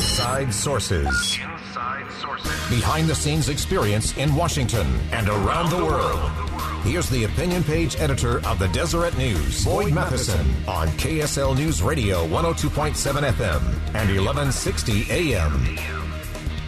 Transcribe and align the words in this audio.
Inside 0.00 0.54
Sources. 0.54 1.38
Inside 1.42 2.10
Sources. 2.22 2.70
Behind 2.70 3.06
the 3.06 3.14
scenes 3.14 3.50
experience 3.50 4.16
in 4.16 4.34
Washington 4.34 4.86
and 5.12 5.28
around 5.28 5.68
the 5.68 5.84
world. 5.84 6.30
Here's 6.84 7.10
the 7.10 7.24
opinion 7.24 7.62
page 7.62 8.00
editor 8.00 8.38
of 8.46 8.58
the 8.58 8.68
Deseret 8.68 9.18
News, 9.18 9.62
Boyd 9.62 9.92
Matheson, 9.92 10.40
on 10.66 10.88
KSL 10.88 11.54
News 11.54 11.82
Radio 11.82 12.26
102.7 12.28 12.94
FM 13.30 13.60
and 13.94 14.08
1160 14.08 15.04
AM. 15.10 15.76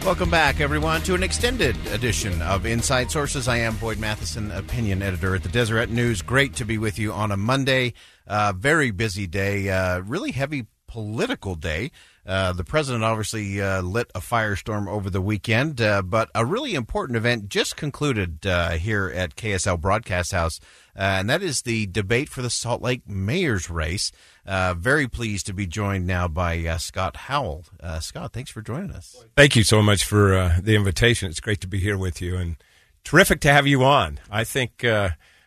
Welcome 0.05 0.28
back, 0.28 0.60
everyone, 0.60 1.00
to 1.03 1.14
an 1.14 1.22
extended 1.22 1.75
edition 1.86 2.42
of 2.42 2.66
Inside 2.66 3.10
Sources. 3.10 3.48
I 3.48 3.56
am 3.56 3.77
Boyd 3.77 3.98
Matheson, 3.98 4.50
opinion 4.50 5.00
editor 5.00 5.34
at 5.34 5.42
the 5.42 5.48
Deseret 5.48 5.88
News. 5.88 6.20
Great 6.20 6.55
to 6.56 6.66
be 6.66 6.77
with 6.77 6.98
you 6.98 7.12
on 7.12 7.33
a 7.33 7.38
Monday. 7.38 7.94
Uh, 8.27 8.53
very 8.55 8.91
busy 8.91 9.27
day, 9.27 9.70
uh, 9.70 10.00
really 10.00 10.33
heavy 10.33 10.66
political 10.92 11.54
day. 11.54 11.90
Uh, 12.26 12.52
the 12.52 12.64
president 12.64 13.02
obviously 13.02 13.62
uh, 13.62 13.80
lit 13.80 14.10
a 14.14 14.20
firestorm 14.20 14.86
over 14.86 15.08
the 15.08 15.22
weekend, 15.22 15.80
uh, 15.80 16.02
but 16.02 16.30
a 16.34 16.44
really 16.44 16.74
important 16.74 17.16
event 17.16 17.48
just 17.48 17.76
concluded 17.76 18.46
uh, 18.46 18.72
here 18.72 19.10
at 19.14 19.34
KSL 19.34 19.80
Broadcast 19.80 20.32
House, 20.32 20.60
uh, 20.94 21.16
and 21.18 21.30
that 21.30 21.42
is 21.42 21.62
the 21.62 21.86
debate 21.86 22.28
for 22.28 22.42
the 22.42 22.50
Salt 22.50 22.82
Lake 22.82 23.08
mayor's 23.08 23.70
race. 23.70 24.12
Uh, 24.44 24.74
very 24.74 25.08
pleased 25.08 25.46
to 25.46 25.54
be 25.54 25.66
joined 25.66 26.06
now 26.06 26.28
by 26.28 26.76
Scott 26.76 27.16
Howell. 27.16 27.64
Scott, 28.00 28.34
thanks 28.34 28.50
for 28.50 28.60
joining 28.60 28.90
us. 28.90 29.24
Thank 29.34 29.56
you 29.56 29.64
so 29.64 29.80
much 29.80 30.04
for 30.04 30.56
the 30.60 30.76
invitation. 30.76 31.30
It's 31.30 31.40
great 31.40 31.62
to 31.62 31.68
be 31.68 31.78
here 31.78 31.96
with 31.96 32.20
you, 32.20 32.36
and 32.36 32.56
terrific 33.02 33.40
to 33.40 33.52
have 33.52 33.66
you 33.66 33.82
on. 33.82 34.20
I 34.30 34.44
think 34.44 34.84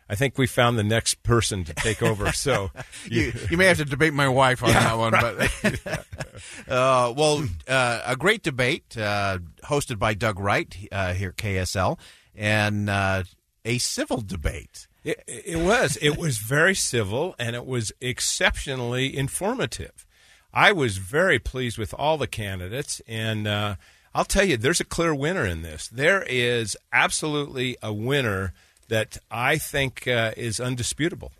I 0.07 0.15
think 0.15 0.37
we 0.37 0.45
found 0.45 0.77
the 0.77 0.83
next 0.83 1.23
person 1.23 1.63
to 1.63 1.73
take 1.73 2.01
over. 2.03 2.25
So 2.35 2.69
you, 3.05 3.33
you 3.49 3.57
may 3.57 3.65
have 3.65 3.77
to 3.77 3.85
debate 3.85 4.13
my 4.13 4.27
wife 4.27 4.61
on 4.61 4.69
yeah, 4.69 4.79
that 4.81 4.97
one, 4.97 5.13
right. 5.13 5.49
but 5.63 6.05
uh, 6.67 7.13
well, 7.15 7.43
uh, 7.67 8.01
a 8.05 8.15
great 8.15 8.43
debate 8.43 8.95
uh, 8.97 9.39
hosted 9.63 9.97
by 9.97 10.13
Doug 10.13 10.39
Wright 10.39 10.75
uh, 10.91 11.13
here 11.13 11.29
at 11.29 11.37
KSL, 11.37 11.97
and 12.35 12.89
uh, 12.89 13.23
a 13.63 13.77
civil 13.79 14.21
debate. 14.21 14.87
It, 15.03 15.23
it 15.27 15.57
was. 15.57 15.97
It 16.01 16.17
was 16.17 16.37
very 16.37 16.75
civil, 16.75 17.35
and 17.39 17.55
it 17.55 17.65
was 17.65 17.91
exceptionally 17.99 19.15
informative. 19.15 20.05
I 20.53 20.71
was 20.71 20.97
very 20.97 21.39
pleased 21.39 21.77
with 21.77 21.93
all 21.93 22.17
the 22.17 22.27
candidates, 22.27 23.01
and 23.07 23.47
uh, 23.47 23.75
I'll 24.13 24.25
tell 24.25 24.45
you, 24.45 24.57
there's 24.57 24.79
a 24.79 24.85
clear 24.85 25.15
winner 25.15 25.45
in 25.45 25.61
this. 25.61 25.87
There 25.87 26.23
is 26.23 26.77
absolutely 26.93 27.77
a 27.81 27.91
winner 27.91 28.53
that 28.87 29.17
I 29.29 29.57
think 29.57 30.07
uh, 30.07 30.31
is 30.37 30.59
undisputable. 30.59 31.31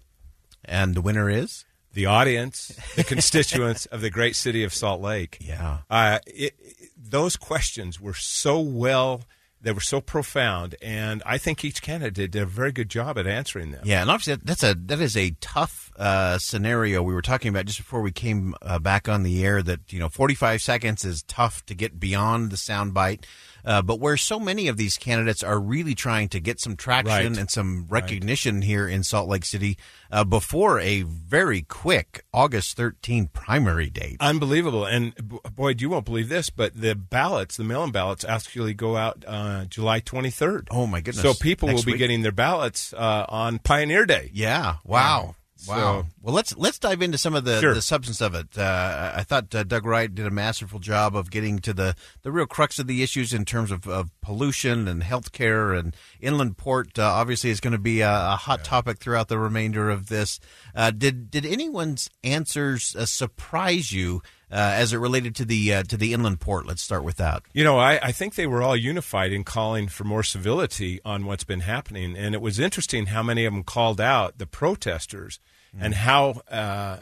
And 0.63 0.95
the 0.95 1.01
winner 1.01 1.29
is? 1.29 1.65
The 1.93 2.07
audience, 2.07 2.77
the 2.95 3.03
constituents 3.03 3.85
of 3.85 4.01
the 4.01 4.09
great 4.09 4.35
city 4.35 4.63
of 4.63 4.73
Salt 4.73 5.01
Lake. 5.01 5.37
Yeah. 5.39 5.79
Uh, 5.89 6.19
it, 6.27 6.53
it, 6.59 6.89
those 6.97 7.37
questions 7.37 8.01
were 8.01 8.13
so 8.13 8.59
well 8.59 9.21
they 9.65 9.71
were 9.71 9.81
so 9.81 9.99
profound, 9.99 10.75
and 10.79 11.23
I 11.25 11.39
think 11.39 11.65
each 11.65 11.81
candidate 11.81 12.31
did 12.31 12.41
a 12.41 12.45
very 12.45 12.71
good 12.71 12.87
job 12.87 13.17
at 13.17 13.25
answering 13.25 13.71
them. 13.71 13.81
Yeah, 13.83 14.01
and 14.01 14.11
obviously 14.11 14.35
that's 14.43 14.61
a 14.61 14.75
that 14.75 15.01
is 15.01 15.17
a 15.17 15.31
tough 15.41 15.91
uh, 15.97 16.37
scenario. 16.37 17.01
We 17.01 17.15
were 17.15 17.23
talking 17.23 17.49
about 17.49 17.65
just 17.65 17.79
before 17.79 18.01
we 18.01 18.11
came 18.11 18.53
uh, 18.61 18.77
back 18.77 19.09
on 19.09 19.23
the 19.23 19.43
air 19.43 19.63
that 19.63 19.91
you 19.91 19.99
know 19.99 20.07
45 20.07 20.61
seconds 20.61 21.03
is 21.03 21.23
tough 21.23 21.65
to 21.65 21.73
get 21.73 21.99
beyond 21.99 22.51
the 22.51 22.57
soundbite. 22.57 23.25
Uh, 23.65 23.81
but 23.81 23.99
where 23.99 24.17
so 24.17 24.39
many 24.39 24.67
of 24.67 24.77
these 24.77 24.97
candidates 24.97 25.43
are 25.43 25.59
really 25.59 25.95
trying 25.95 26.29
to 26.29 26.39
get 26.39 26.59
some 26.59 26.75
traction 26.75 27.33
right. 27.33 27.37
and 27.37 27.49
some 27.49 27.85
recognition 27.89 28.55
right. 28.55 28.63
here 28.63 28.87
in 28.87 29.03
Salt 29.03 29.27
Lake 29.27 29.45
City 29.45 29.77
uh, 30.11 30.23
before 30.23 30.79
a 30.79 31.01
very 31.01 31.61
quick 31.63 32.23
August 32.33 32.77
13 32.77 33.27
primary 33.33 33.89
date. 33.89 34.17
Unbelievable. 34.19 34.85
And 34.85 35.15
boy, 35.55 35.75
you 35.77 35.89
won't 35.89 36.05
believe 36.05 36.29
this, 36.29 36.49
but 36.49 36.79
the 36.79 36.95
ballots, 36.95 37.57
the 37.57 37.63
mail 37.63 37.83
in 37.83 37.91
ballots, 37.91 38.23
actually 38.23 38.73
go 38.73 38.95
out 38.95 39.23
uh, 39.27 39.65
July 39.65 39.99
23rd. 39.99 40.67
Oh, 40.71 40.85
my 40.85 41.01
goodness. 41.01 41.23
So 41.23 41.33
people 41.33 41.67
Next 41.67 41.81
will 41.81 41.85
be 41.85 41.91
week. 41.93 41.99
getting 41.99 42.21
their 42.21 42.31
ballots 42.31 42.93
uh, 42.93 43.25
on 43.27 43.59
Pioneer 43.59 44.05
Day. 44.05 44.29
Yeah. 44.33 44.75
Wow. 44.85 45.35
Wow. 45.67 45.75
So, 45.75 46.07
well, 46.21 46.35
let's 46.35 46.55
let's 46.57 46.79
dive 46.79 47.01
into 47.01 47.17
some 47.17 47.35
of 47.35 47.45
the, 47.45 47.59
sure. 47.59 47.73
the 47.73 47.81
substance 47.81 48.21
of 48.21 48.35
it. 48.35 48.57
Uh, 48.57 49.13
I 49.15 49.23
thought 49.23 49.53
uh, 49.53 49.63
Doug 49.63 49.85
Wright 49.85 50.13
did 50.13 50.25
a 50.25 50.31
masterful 50.31 50.79
job 50.79 51.15
of 51.15 51.29
getting 51.29 51.59
to 51.59 51.73
the, 51.73 51.95
the 52.23 52.31
real 52.31 52.45
crux 52.45 52.79
of 52.79 52.87
the 52.87 53.03
issues 53.03 53.33
in 53.33 53.45
terms 53.45 53.71
of, 53.71 53.87
of 53.87 54.09
pollution 54.21 54.87
and 54.87 55.03
healthcare 55.03 55.77
and 55.77 55.95
inland 56.19 56.57
port. 56.57 56.97
Uh, 56.97 57.03
obviously, 57.03 57.49
is 57.49 57.59
going 57.59 57.73
to 57.73 57.79
be 57.79 58.01
a, 58.01 58.09
a 58.09 58.35
hot 58.35 58.59
yeah. 58.59 58.65
topic 58.65 58.97
throughout 58.99 59.27
the 59.27 59.39
remainder 59.39 59.89
of 59.89 60.07
this. 60.07 60.39
Uh, 60.73 60.91
did 60.91 61.31
did 61.31 61.45
anyone's 61.45 62.09
answers 62.23 62.95
uh, 62.95 63.05
surprise 63.05 63.91
you? 63.91 64.21
Uh, 64.51 64.77
as 64.77 64.93
it 64.93 64.97
related 64.97 65.35
to 65.35 65.43
the 65.43 65.73
uh, 65.73 65.83
to 65.83 65.97
the 65.97 66.13
inland 66.13 66.39
port. 66.39 66.67
Let's 66.67 66.83
start 66.83 67.03
with 67.03 67.17
that. 67.17 67.41
You 67.51 67.63
know, 67.63 67.79
I, 67.79 67.99
I 68.01 68.11
think 68.11 68.35
they 68.35 68.45
were 68.45 68.61
all 68.61 68.75
unified 68.75 69.33
in 69.33 69.43
calling 69.43 69.87
for 69.87 70.03
more 70.03 70.21
civility 70.21 71.01
on 71.03 71.25
what's 71.25 71.43
been 71.43 71.61
happening, 71.61 72.15
and 72.15 72.35
it 72.35 72.41
was 72.41 72.59
interesting 72.59 73.07
how 73.07 73.23
many 73.23 73.45
of 73.45 73.53
them 73.53 73.63
called 73.63 73.99
out 73.99 74.37
the 74.37 74.45
protesters 74.45 75.39
and 75.79 75.93
how 75.93 76.41
uh, 76.49 76.97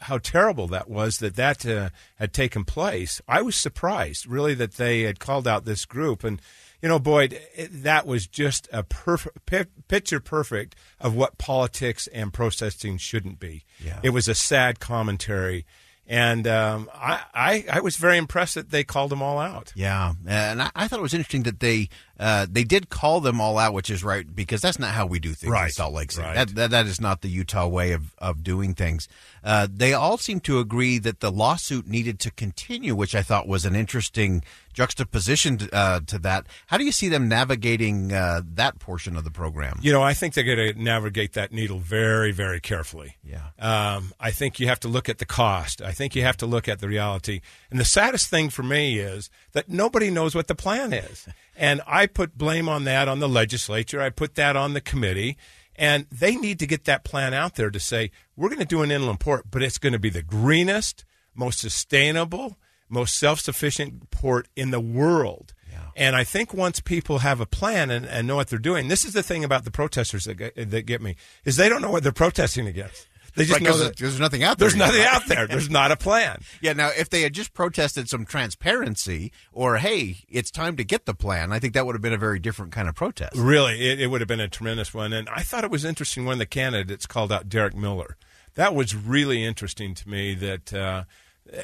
how 0.00 0.18
terrible 0.18 0.66
that 0.68 0.88
was 0.88 1.18
that 1.18 1.36
that 1.36 1.64
uh, 1.66 1.90
had 2.16 2.32
taken 2.32 2.64
place. 2.64 3.20
I 3.28 3.42
was 3.42 3.56
surprised, 3.56 4.26
really, 4.26 4.54
that 4.54 4.72
they 4.72 5.02
had 5.02 5.20
called 5.20 5.46
out 5.46 5.64
this 5.64 5.84
group, 5.84 6.24
and 6.24 6.40
you 6.82 6.88
know, 6.88 6.98
Boyd, 6.98 7.40
it, 7.54 7.82
that 7.82 8.06
was 8.06 8.26
just 8.26 8.68
a 8.72 8.82
perfect 8.82 9.88
picture 9.88 10.20
perfect 10.20 10.76
of 11.00 11.14
what 11.14 11.38
politics 11.38 12.06
and 12.08 12.32
protesting 12.32 12.98
shouldn't 12.98 13.40
be. 13.40 13.64
Yeah. 13.84 14.00
It 14.02 14.10
was 14.10 14.28
a 14.28 14.34
sad 14.34 14.80
commentary 14.80 15.64
and 16.08 16.48
um, 16.48 16.88
I, 16.94 17.20
I, 17.34 17.64
I 17.70 17.80
was 17.80 17.96
very 17.96 18.16
impressed 18.16 18.54
that 18.54 18.70
they 18.70 18.82
called 18.82 19.10
them 19.10 19.20
all 19.20 19.38
out. 19.38 19.72
Yeah, 19.76 20.14
and 20.26 20.62
I, 20.62 20.70
I 20.74 20.88
thought 20.88 21.00
it 21.00 21.02
was 21.02 21.12
interesting 21.12 21.42
that 21.42 21.60
they 21.60 21.90
uh, 22.18 22.46
they 22.50 22.64
did 22.64 22.88
call 22.88 23.20
them 23.20 23.40
all 23.40 23.58
out, 23.58 23.74
which 23.74 23.90
is 23.90 24.02
right 24.02 24.26
because 24.34 24.60
that's 24.60 24.78
not 24.78 24.90
how 24.90 25.06
we 25.06 25.18
do 25.18 25.34
things 25.34 25.52
right. 25.52 25.66
in 25.66 25.70
Salt 25.70 25.94
Lake 25.94 26.12
City. 26.12 26.26
Right. 26.26 26.34
That, 26.34 26.54
that 26.54 26.70
that 26.70 26.86
is 26.86 27.00
not 27.00 27.20
the 27.22 27.28
Utah 27.28 27.66
way 27.66 27.92
of 27.92 28.14
of 28.18 28.42
doing 28.42 28.74
things. 28.74 29.08
Uh, 29.44 29.66
they 29.72 29.94
all 29.94 30.18
seem 30.18 30.40
to 30.40 30.58
agree 30.58 30.98
that 30.98 31.20
the 31.20 31.30
lawsuit 31.30 31.86
needed 31.86 32.18
to 32.20 32.30
continue, 32.30 32.94
which 32.94 33.14
I 33.14 33.22
thought 33.22 33.46
was 33.46 33.64
an 33.64 33.76
interesting 33.76 34.42
juxtaposition 34.78 35.58
to, 35.58 35.74
uh, 35.74 36.00
to 36.06 36.18
that. 36.20 36.46
How 36.68 36.76
do 36.78 36.84
you 36.84 36.92
see 36.92 37.08
them 37.08 37.28
navigating 37.28 38.12
uh, 38.12 38.42
that 38.54 38.78
portion 38.78 39.16
of 39.16 39.24
the 39.24 39.30
program? 39.30 39.78
You 39.82 39.92
know, 39.92 40.02
I 40.02 40.14
think 40.14 40.34
they're 40.34 40.44
going 40.44 40.74
to 40.74 40.80
navigate 40.80 41.32
that 41.32 41.52
needle 41.52 41.78
very, 41.78 42.30
very 42.30 42.60
carefully. 42.60 43.16
Yeah. 43.24 43.48
Um, 43.58 44.12
I 44.20 44.30
think 44.30 44.60
you 44.60 44.68
have 44.68 44.78
to 44.80 44.88
look 44.88 45.08
at 45.08 45.18
the 45.18 45.26
cost. 45.26 45.82
I 45.82 45.90
think 45.90 46.14
you 46.14 46.22
have 46.22 46.36
to 46.38 46.46
look 46.46 46.68
at 46.68 46.78
the 46.78 46.86
reality. 46.86 47.40
And 47.70 47.80
the 47.80 47.84
saddest 47.84 48.28
thing 48.28 48.50
for 48.50 48.62
me 48.62 49.00
is 49.00 49.30
that 49.52 49.68
nobody 49.68 50.10
knows 50.10 50.34
what 50.34 50.46
the 50.46 50.54
plan 50.54 50.92
is. 50.92 51.26
And 51.58 51.82
I 51.86 52.06
put 52.06 52.38
blame 52.38 52.68
on 52.68 52.84
that 52.84 53.08
on 53.08 53.18
the 53.18 53.28
legislature. 53.28 54.00
I 54.00 54.10
put 54.10 54.36
that 54.36 54.56
on 54.56 54.72
the 54.72 54.80
committee. 54.80 55.36
And 55.74 56.06
they 56.10 56.34
need 56.34 56.58
to 56.58 56.66
get 56.66 56.84
that 56.84 57.04
plan 57.04 57.32
out 57.32 57.54
there 57.54 57.70
to 57.70 57.78
say, 57.78 58.10
we're 58.36 58.48
going 58.48 58.58
to 58.58 58.64
do 58.64 58.82
an 58.82 58.90
inland 58.90 59.20
port, 59.20 59.44
but 59.48 59.62
it's 59.62 59.78
going 59.78 59.92
to 59.92 59.98
be 59.98 60.10
the 60.10 60.22
greenest, 60.22 61.04
most 61.36 61.60
sustainable, 61.60 62.58
most 62.88 63.16
self 63.16 63.40
sufficient 63.40 64.10
port 64.10 64.48
in 64.56 64.70
the 64.70 64.80
world. 64.80 65.54
Yeah. 65.70 65.78
And 65.94 66.16
I 66.16 66.24
think 66.24 66.52
once 66.52 66.80
people 66.80 67.18
have 67.18 67.40
a 67.40 67.46
plan 67.46 67.90
and, 67.90 68.06
and 68.06 68.26
know 68.26 68.36
what 68.36 68.48
they're 68.48 68.58
doing, 68.58 68.88
this 68.88 69.04
is 69.04 69.12
the 69.12 69.22
thing 69.22 69.44
about 69.44 69.64
the 69.64 69.70
protesters 69.70 70.24
that 70.24 70.34
get, 70.34 70.70
that 70.70 70.82
get 70.82 71.00
me 71.00 71.14
is 71.44 71.56
they 71.56 71.68
don't 71.68 71.82
know 71.82 71.90
what 71.90 72.02
they're 72.02 72.12
protesting 72.12 72.66
against. 72.66 73.06
They 73.34 73.44
just 73.44 73.60
Right, 73.60 73.62
know 73.62 73.76
that 73.78 73.96
there's 73.96 74.18
nothing 74.18 74.42
out 74.42 74.58
there. 74.58 74.68
there's 74.68 74.76
nothing 74.76 75.02
out 75.02 75.26
there. 75.26 75.46
There's 75.46 75.70
not 75.70 75.90
a 75.92 75.96
plan. 75.96 76.40
Yeah, 76.60 76.72
now 76.72 76.88
if 76.96 77.08
they 77.10 77.22
had 77.22 77.32
just 77.34 77.54
protested 77.54 78.08
some 78.08 78.24
transparency 78.24 79.32
or 79.52 79.76
hey, 79.78 80.18
it's 80.28 80.50
time 80.50 80.76
to 80.76 80.84
get 80.84 81.06
the 81.06 81.14
plan, 81.14 81.52
I 81.52 81.58
think 81.58 81.74
that 81.74 81.86
would 81.86 81.94
have 81.94 82.02
been 82.02 82.12
a 82.12 82.18
very 82.18 82.38
different 82.38 82.72
kind 82.72 82.88
of 82.88 82.94
protest. 82.94 83.36
Really, 83.36 83.88
it, 83.90 84.00
it 84.00 84.06
would 84.08 84.20
have 84.20 84.28
been 84.28 84.40
a 84.40 84.48
tremendous 84.48 84.92
one. 84.92 85.12
And 85.12 85.28
I 85.28 85.42
thought 85.42 85.64
it 85.64 85.70
was 85.70 85.84
interesting 85.84 86.24
when 86.24 86.38
the 86.38 86.46
candidates 86.46 87.06
called 87.06 87.30
out 87.32 87.48
Derek 87.48 87.76
Miller. 87.76 88.16
That 88.54 88.74
was 88.74 88.94
really 88.96 89.44
interesting 89.44 89.94
to 89.94 90.08
me 90.08 90.34
that, 90.34 90.74
uh, 90.74 91.04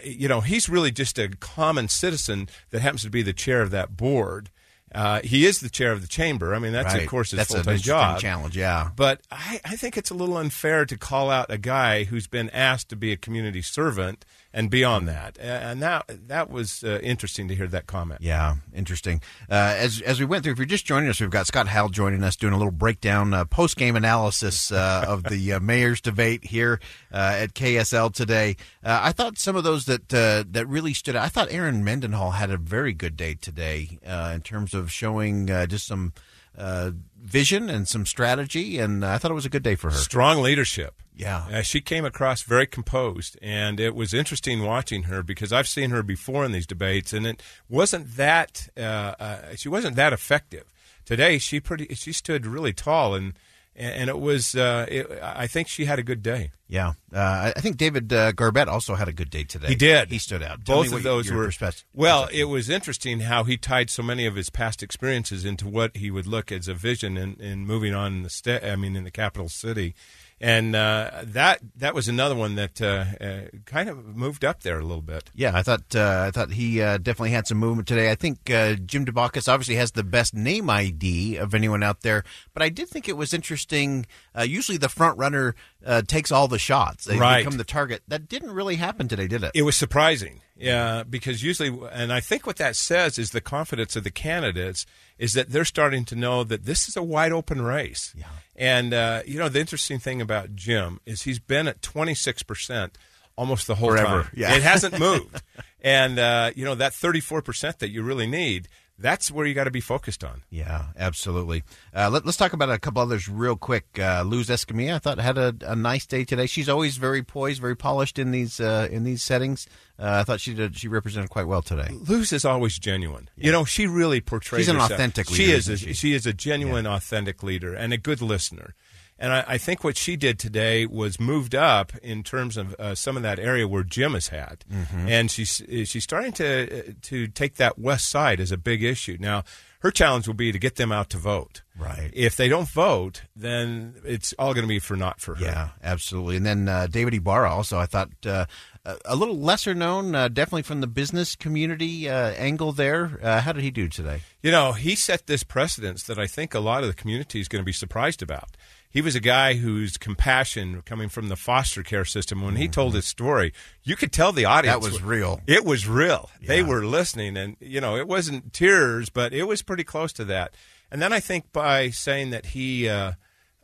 you 0.04 0.28
know, 0.28 0.40
he's 0.40 0.68
really 0.68 0.90
just 0.92 1.18
a 1.18 1.28
common 1.28 1.88
citizen 1.88 2.48
that 2.70 2.80
happens 2.82 3.02
to 3.02 3.10
be 3.10 3.22
the 3.22 3.32
chair 3.32 3.60
of 3.62 3.70
that 3.72 3.96
board. 3.96 4.50
Uh, 4.94 5.20
he 5.22 5.44
is 5.44 5.58
the 5.60 5.68
chair 5.68 5.90
of 5.92 6.00
the 6.02 6.06
chamber. 6.08 6.54
I 6.54 6.58
mean, 6.60 6.72
that's, 6.72 6.94
Right. 6.94 7.02
of 7.02 7.08
course, 7.08 7.32
his 7.32 7.38
That's 7.38 7.50
full 7.50 7.62
time 7.64 7.74
interesting 7.74 7.92
job. 7.94 8.20
challenge, 8.20 8.56
yeah. 8.56 8.90
But 8.94 9.20
I, 9.30 9.60
I 9.64 9.76
think 9.76 9.96
it's 9.96 10.10
a 10.10 10.14
little 10.14 10.36
unfair 10.36 10.86
to 10.86 10.96
call 10.96 11.30
out 11.30 11.50
a 11.50 11.58
guy 11.58 12.04
who's 12.04 12.26
been 12.28 12.48
asked 12.50 12.88
to 12.90 12.96
be 12.96 13.10
a 13.12 13.16
community 13.16 13.60
servant 13.62 14.24
and 14.54 14.70
beyond 14.70 15.08
that. 15.08 15.36
And 15.38 15.82
that 15.82 16.28
that 16.28 16.48
was 16.48 16.84
uh, 16.84 17.00
interesting 17.02 17.48
to 17.48 17.54
hear 17.54 17.66
that 17.66 17.86
comment. 17.86 18.20
Yeah, 18.22 18.54
interesting. 18.72 19.20
Uh, 19.50 19.74
as 19.76 20.00
as 20.00 20.20
we 20.20 20.24
went 20.24 20.44
through, 20.44 20.52
if 20.52 20.58
you're 20.58 20.66
just 20.66 20.86
joining 20.86 21.10
us, 21.10 21.20
we've 21.20 21.28
got 21.28 21.46
Scott 21.46 21.66
Howell 21.66 21.90
joining 21.90 22.22
us, 22.22 22.36
doing 22.36 22.54
a 22.54 22.56
little 22.56 22.72
breakdown, 22.72 23.34
uh, 23.34 23.44
post 23.44 23.76
game 23.76 23.96
analysis 23.96 24.70
uh, 24.70 25.04
of 25.06 25.24
the 25.24 25.54
uh, 25.54 25.60
mayor's 25.60 26.00
debate 26.00 26.44
here 26.44 26.80
uh, 27.12 27.36
at 27.40 27.54
KSL 27.54 28.14
today. 28.14 28.56
I 28.82 29.12
thought 29.12 29.38
some 29.38 29.56
of 29.56 29.64
those 29.64 29.86
that 29.86 30.08
that 30.08 30.66
really 30.68 30.94
stood 30.94 31.16
out. 31.16 31.24
I 31.24 31.28
thought 31.28 31.48
Erin 31.50 31.82
Mendenhall 31.82 32.32
had 32.32 32.50
a 32.50 32.56
very 32.56 32.92
good 32.92 33.16
day 33.16 33.34
today 33.34 33.98
in 34.04 34.40
terms 34.42 34.72
of 34.72 34.92
showing 34.92 35.48
just 35.68 35.86
some 35.86 36.12
uh, 36.56 36.92
vision 37.20 37.70
and 37.70 37.88
some 37.88 38.06
strategy, 38.06 38.78
and 38.78 39.04
I 39.04 39.18
thought 39.18 39.30
it 39.30 39.34
was 39.34 39.46
a 39.46 39.50
good 39.50 39.62
day 39.62 39.74
for 39.74 39.90
her. 39.90 39.96
Strong 39.96 40.42
leadership. 40.42 40.94
Yeah. 41.16 41.44
Uh, 41.50 41.62
she 41.62 41.80
came 41.80 42.04
across 42.04 42.42
very 42.42 42.66
composed, 42.66 43.38
and 43.40 43.78
it 43.78 43.94
was 43.94 44.12
interesting 44.12 44.64
watching 44.64 45.04
her 45.04 45.22
because 45.22 45.52
I've 45.52 45.68
seen 45.68 45.90
her 45.90 46.02
before 46.02 46.44
in 46.44 46.52
these 46.52 46.66
debates, 46.66 47.12
and 47.12 47.26
it 47.26 47.42
wasn't 47.68 48.16
that 48.16 48.68
uh, 48.76 49.14
uh, 49.18 49.56
she 49.56 49.68
wasn't 49.68 49.96
that 49.96 50.12
effective. 50.12 50.64
Today, 51.04 51.38
she 51.38 51.60
pretty 51.60 51.94
she 51.94 52.12
stood 52.12 52.46
really 52.46 52.72
tall, 52.72 53.14
and 53.14 53.34
and 53.76 54.08
it 54.08 54.18
was 54.18 54.54
uh, 54.54 54.86
it, 54.88 55.18
I 55.22 55.46
think 55.46 55.68
she 55.68 55.84
had 55.84 55.98
a 55.98 56.02
good 56.02 56.22
day. 56.22 56.50
Yeah, 56.68 56.94
uh, 57.12 57.52
I 57.56 57.60
think 57.60 57.76
David 57.76 58.12
uh, 58.12 58.32
Garbett 58.32 58.68
also 58.68 58.94
had 58.94 59.06
a 59.08 59.12
good 59.12 59.30
day 59.30 59.44
today. 59.44 59.68
He 59.68 59.74
did. 59.74 60.10
He 60.10 60.18
stood 60.18 60.42
out. 60.42 60.64
Tell 60.64 60.82
Both 60.82 60.92
of 60.92 61.02
those 61.02 61.30
were 61.30 61.44
perspective- 61.46 61.84
well. 61.94 62.28
It 62.32 62.44
was 62.44 62.68
interesting 62.70 63.20
how 63.20 63.44
he 63.44 63.56
tied 63.56 63.90
so 63.90 64.02
many 64.02 64.26
of 64.26 64.34
his 64.34 64.50
past 64.50 64.82
experiences 64.82 65.44
into 65.44 65.68
what 65.68 65.96
he 65.96 66.10
would 66.10 66.26
look 66.26 66.50
as 66.50 66.66
a 66.68 66.74
vision 66.74 67.16
in, 67.16 67.34
in 67.34 67.66
moving 67.66 67.94
on 67.94 68.12
in 68.14 68.22
the 68.22 68.30
sta- 68.30 68.60
I 68.64 68.76
mean, 68.76 68.96
in 68.96 69.04
the 69.04 69.10
capital 69.10 69.48
city, 69.48 69.94
and 70.40 70.74
uh, 70.74 71.10
that 71.22 71.60
that 71.76 71.94
was 71.94 72.08
another 72.08 72.34
one 72.34 72.56
that 72.56 72.80
uh, 72.80 73.04
uh, 73.20 73.40
kind 73.64 73.88
of 73.88 74.16
moved 74.16 74.44
up 74.44 74.62
there 74.62 74.78
a 74.78 74.82
little 74.82 75.02
bit. 75.02 75.30
Yeah, 75.34 75.52
I 75.54 75.62
thought 75.62 75.94
uh, 75.94 76.24
I 76.26 76.30
thought 76.30 76.50
he 76.50 76.82
uh, 76.82 76.98
definitely 76.98 77.30
had 77.30 77.46
some 77.46 77.58
movement 77.58 77.88
today. 77.88 78.10
I 78.10 78.14
think 78.14 78.50
uh, 78.50 78.74
Jim 78.74 79.06
Dabakis 79.06 79.50
obviously 79.50 79.76
has 79.76 79.92
the 79.92 80.04
best 80.04 80.34
name 80.34 80.68
ID 80.68 81.36
of 81.36 81.54
anyone 81.54 81.82
out 81.82 82.02
there, 82.02 82.24
but 82.52 82.62
I 82.62 82.68
did 82.68 82.88
think 82.88 83.08
it 83.08 83.16
was 83.16 83.32
interesting. 83.32 84.06
Usually, 84.42 84.78
the 84.78 84.88
front 84.88 85.16
runner 85.18 85.54
uh, 85.84 86.02
takes 86.02 86.32
all 86.32 86.48
the 86.48 86.58
shots; 86.58 87.04
they 87.04 87.16
Right. 87.18 87.44
become 87.44 87.58
the 87.58 87.64
target. 87.64 88.02
That 88.08 88.28
didn't 88.28 88.52
really 88.52 88.76
happen 88.76 89.08
today, 89.08 89.26
did 89.28 89.42
it? 89.44 89.52
It 89.54 89.62
was 89.62 89.76
surprising, 89.76 90.40
yeah, 90.56 91.02
because 91.08 91.42
usually, 91.42 91.76
and 91.92 92.12
I 92.12 92.20
think 92.20 92.46
what 92.46 92.56
that 92.56 92.76
says 92.76 93.18
is 93.18 93.30
the 93.30 93.40
confidence 93.40 93.96
of 93.96 94.04
the 94.04 94.10
candidates 94.10 94.86
is 95.18 95.32
that 95.34 95.50
they're 95.50 95.64
starting 95.64 96.04
to 96.06 96.16
know 96.16 96.42
that 96.44 96.64
this 96.64 96.88
is 96.88 96.96
a 96.96 97.02
wide 97.02 97.32
open 97.32 97.62
race. 97.62 98.14
Yeah. 98.16 98.26
And 98.56 98.94
uh, 98.94 99.22
you 99.26 99.38
know, 99.38 99.48
the 99.48 99.60
interesting 99.60 99.98
thing 99.98 100.20
about 100.20 100.54
Jim 100.54 101.00
is 101.06 101.22
he's 101.22 101.38
been 101.40 101.68
at 101.68 101.82
twenty 101.82 102.14
six 102.14 102.42
percent 102.42 102.96
almost 103.36 103.66
the 103.66 103.74
whole 103.74 103.88
Forever, 103.90 104.22
time. 104.24 104.30
yeah. 104.34 104.54
It 104.54 104.62
hasn't 104.62 104.98
moved, 105.00 105.42
and 105.82 106.18
uh, 106.18 106.50
you 106.54 106.64
know 106.64 106.74
that 106.76 106.94
thirty 106.94 107.20
four 107.20 107.42
percent 107.42 107.80
that 107.80 107.90
you 107.90 108.02
really 108.02 108.26
need. 108.26 108.68
That's 108.96 109.30
where 109.30 109.44
you 109.44 109.54
got 109.54 109.64
to 109.64 109.72
be 109.72 109.80
focused 109.80 110.22
on. 110.22 110.42
Yeah, 110.50 110.86
absolutely. 110.96 111.64
Uh, 111.92 112.10
let, 112.10 112.24
us 112.26 112.36
talk 112.36 112.52
about 112.52 112.70
a 112.70 112.78
couple 112.78 113.02
others 113.02 113.28
real 113.28 113.56
quick. 113.56 113.98
Uh, 113.98 114.22
Luz 114.24 114.48
Escamilla, 114.48 114.94
I 114.94 114.98
thought 114.98 115.18
had 115.18 115.36
a, 115.36 115.54
a 115.62 115.74
nice 115.74 116.06
day 116.06 116.24
today. 116.24 116.46
She's 116.46 116.68
always 116.68 116.96
very 116.96 117.22
poised, 117.22 117.60
very 117.60 117.74
polished 117.74 118.20
in 118.20 118.30
these 118.30 118.60
uh, 118.60 118.88
in 118.90 119.02
these 119.02 119.22
settings. 119.22 119.66
Uh, 119.98 120.18
I 120.20 120.22
thought 120.22 120.40
she 120.40 120.54
did 120.54 120.76
she 120.76 120.86
represented 120.86 121.30
quite 121.30 121.48
well 121.48 121.62
today. 121.62 121.88
Luz 122.08 122.32
is 122.32 122.44
always 122.44 122.78
genuine. 122.78 123.28
You 123.36 123.50
know, 123.50 123.64
she 123.64 123.88
really 123.88 124.20
portrays. 124.20 124.60
She's 124.60 124.68
an 124.68 124.76
herself. 124.76 124.92
authentic 124.92 125.28
She 125.28 125.50
is. 125.50 125.68
A, 125.68 125.76
she? 125.76 125.92
she? 125.92 126.12
is 126.14 126.24
a 126.24 126.32
genuine, 126.32 126.86
authentic 126.86 127.42
leader 127.42 127.74
and 127.74 127.92
a 127.92 127.98
good 127.98 128.22
listener. 128.22 128.74
And 129.18 129.32
I, 129.32 129.44
I 129.46 129.58
think 129.58 129.84
what 129.84 129.96
she 129.96 130.16
did 130.16 130.38
today 130.38 130.86
was 130.86 131.20
moved 131.20 131.54
up 131.54 131.92
in 132.02 132.22
terms 132.24 132.56
of 132.56 132.74
uh, 132.74 132.94
some 132.96 133.16
of 133.16 133.22
that 133.22 133.38
area 133.38 133.66
where 133.68 133.84
Jim 133.84 134.14
has 134.14 134.28
had, 134.28 134.64
Mm-hmm. 134.72 135.08
and 135.08 135.30
she's 135.30 135.62
she's 135.84 136.02
starting 136.04 136.32
to 136.32 136.78
uh, 136.88 136.92
to 137.02 137.28
take 137.28 137.54
that 137.56 137.78
west 137.78 138.08
side 138.10 138.40
as 138.40 138.50
a 138.50 138.56
big 138.56 138.82
issue. 138.82 139.16
Now, 139.20 139.44
her 139.80 139.90
challenge 139.92 140.26
will 140.26 140.34
be 140.34 140.50
to 140.50 140.58
get 140.58 140.76
them 140.76 140.90
out 140.90 141.10
to 141.10 141.18
vote. 141.18 141.62
Right. 141.78 142.10
If 142.12 142.36
they 142.36 142.48
don't 142.48 142.68
vote, 142.68 143.22
then 143.36 143.94
it's 144.04 144.32
all 144.38 144.52
going 144.54 144.64
to 144.64 144.68
be 144.68 144.78
for 144.80 144.96
not 144.96 145.20
for 145.20 145.34
her. 145.36 145.44
Yeah, 145.44 145.68
absolutely. 145.82 146.36
And 146.36 146.46
then 146.46 146.68
uh, 146.68 146.86
David 146.88 147.14
Ibarra 147.14 147.50
also, 147.50 147.78
I 147.78 147.86
thought 147.86 148.08
uh, 148.26 148.46
a- 148.84 148.96
a 149.04 149.14
little 149.16 149.38
lesser 149.38 149.74
known, 149.74 150.14
uh, 150.14 150.28
definitely 150.28 150.62
from 150.62 150.80
the 150.80 150.86
business 150.86 151.36
community 151.36 152.08
uh, 152.08 152.30
angle 152.30 152.72
there. 152.72 153.18
Uh, 153.22 153.40
how 153.42 153.52
did 153.52 153.62
he 153.62 153.70
do 153.70 153.88
today? 153.88 154.22
You 154.42 154.50
know, 154.50 154.72
he 154.72 154.96
set 154.96 155.26
this 155.26 155.42
precedence 155.44 156.02
that 156.04 156.18
I 156.18 156.26
think 156.26 156.54
a 156.54 156.60
lot 156.60 156.82
of 156.82 156.88
the 156.88 156.94
community 156.94 157.38
is 157.40 157.46
going 157.48 157.60
to 157.62 157.66
be 157.66 157.72
surprised 157.72 158.22
about. 158.22 158.56
He 158.94 159.02
was 159.02 159.16
a 159.16 159.20
guy 159.20 159.54
whose 159.54 159.98
compassion 159.98 160.80
coming 160.82 161.08
from 161.08 161.28
the 161.28 161.34
foster 161.34 161.82
care 161.82 162.04
system, 162.04 162.42
when 162.42 162.54
he 162.54 162.68
told 162.68 162.94
his 162.94 163.04
story, 163.04 163.52
you 163.82 163.96
could 163.96 164.12
tell 164.12 164.30
the 164.30 164.44
audience 164.44 164.84
That 164.84 164.92
was 164.92 165.02
real. 165.02 165.40
It 165.48 165.64
was 165.64 165.88
real. 165.88 166.30
They 166.40 166.62
were 166.62 166.86
listening, 166.86 167.36
and, 167.36 167.56
you 167.58 167.80
know, 167.80 167.96
it 167.96 168.06
wasn't 168.06 168.52
tears, 168.52 169.10
but 169.10 169.32
it 169.32 169.48
was 169.48 169.62
pretty 169.62 169.82
close 169.82 170.12
to 170.12 170.24
that. 170.26 170.54
And 170.92 171.02
then 171.02 171.12
I 171.12 171.18
think 171.18 171.52
by 171.52 171.90
saying 171.90 172.30
that 172.30 172.46
he 172.46 172.88
uh, 172.88 173.14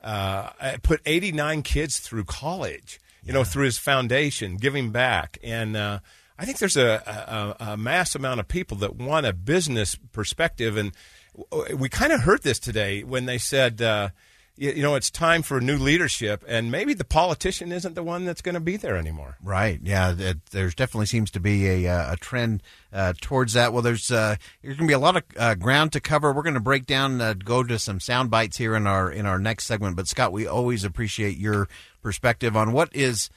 uh, 0.02 0.50
put 0.82 1.00
89 1.06 1.62
kids 1.62 2.00
through 2.00 2.24
college, 2.24 2.98
you 3.22 3.32
know, 3.32 3.44
through 3.44 3.66
his 3.66 3.78
foundation, 3.78 4.56
giving 4.56 4.90
back. 4.90 5.38
And 5.44 5.76
uh, 5.76 6.00
I 6.40 6.44
think 6.44 6.58
there's 6.58 6.76
a, 6.76 7.54
a, 7.60 7.72
a 7.72 7.76
mass 7.76 8.16
amount 8.16 8.40
of 8.40 8.48
people 8.48 8.78
that 8.78 8.96
want 8.96 9.26
a 9.26 9.32
business 9.32 9.94
perspective. 10.10 10.76
And 10.76 10.90
we 11.72 11.88
kind 11.88 12.12
of 12.12 12.22
heard 12.22 12.42
this 12.42 12.58
today 12.58 13.04
when 13.04 13.26
they 13.26 13.38
said, 13.38 13.80
uh, 13.80 14.08
you, 14.60 14.72
you 14.72 14.82
know, 14.82 14.94
it's 14.94 15.10
time 15.10 15.40
for 15.42 15.58
new 15.60 15.78
leadership. 15.78 16.44
And 16.46 16.70
maybe 16.70 16.92
the 16.92 17.04
politician 17.04 17.72
isn't 17.72 17.94
the 17.94 18.02
one 18.02 18.26
that's 18.26 18.42
going 18.42 18.54
to 18.54 18.60
be 18.60 18.76
there 18.76 18.94
anymore. 18.94 19.38
Right. 19.42 19.80
Yeah. 19.82 20.14
There's 20.50 20.74
definitely 20.74 21.06
seems 21.06 21.30
to 21.32 21.40
be 21.40 21.66
a, 21.86 21.88
uh, 21.92 22.12
a 22.12 22.16
trend 22.16 22.62
uh, 22.92 23.14
towards 23.20 23.54
that. 23.54 23.72
Well, 23.72 23.82
there's 23.82 24.10
uh, 24.12 24.36
there's 24.62 24.76
going 24.76 24.86
to 24.86 24.90
be 24.90 24.94
a 24.94 24.98
lot 24.98 25.16
of 25.16 25.22
uh, 25.36 25.54
ground 25.54 25.92
to 25.94 26.00
cover. 26.00 26.32
We're 26.32 26.42
going 26.42 26.54
to 26.54 26.60
break 26.60 26.84
down, 26.86 27.20
uh, 27.20 27.32
go 27.32 27.64
to 27.64 27.78
some 27.78 28.00
sound 28.00 28.30
bites 28.30 28.58
here 28.58 28.76
in 28.76 28.86
our 28.86 29.10
in 29.10 29.24
our 29.24 29.38
next 29.38 29.64
segment. 29.64 29.96
But 29.96 30.08
Scott, 30.08 30.30
we 30.30 30.46
always 30.46 30.84
appreciate 30.84 31.38
your 31.38 31.66
perspective 32.02 32.56
on 32.56 32.72
what 32.72 32.94
is. 32.94 33.30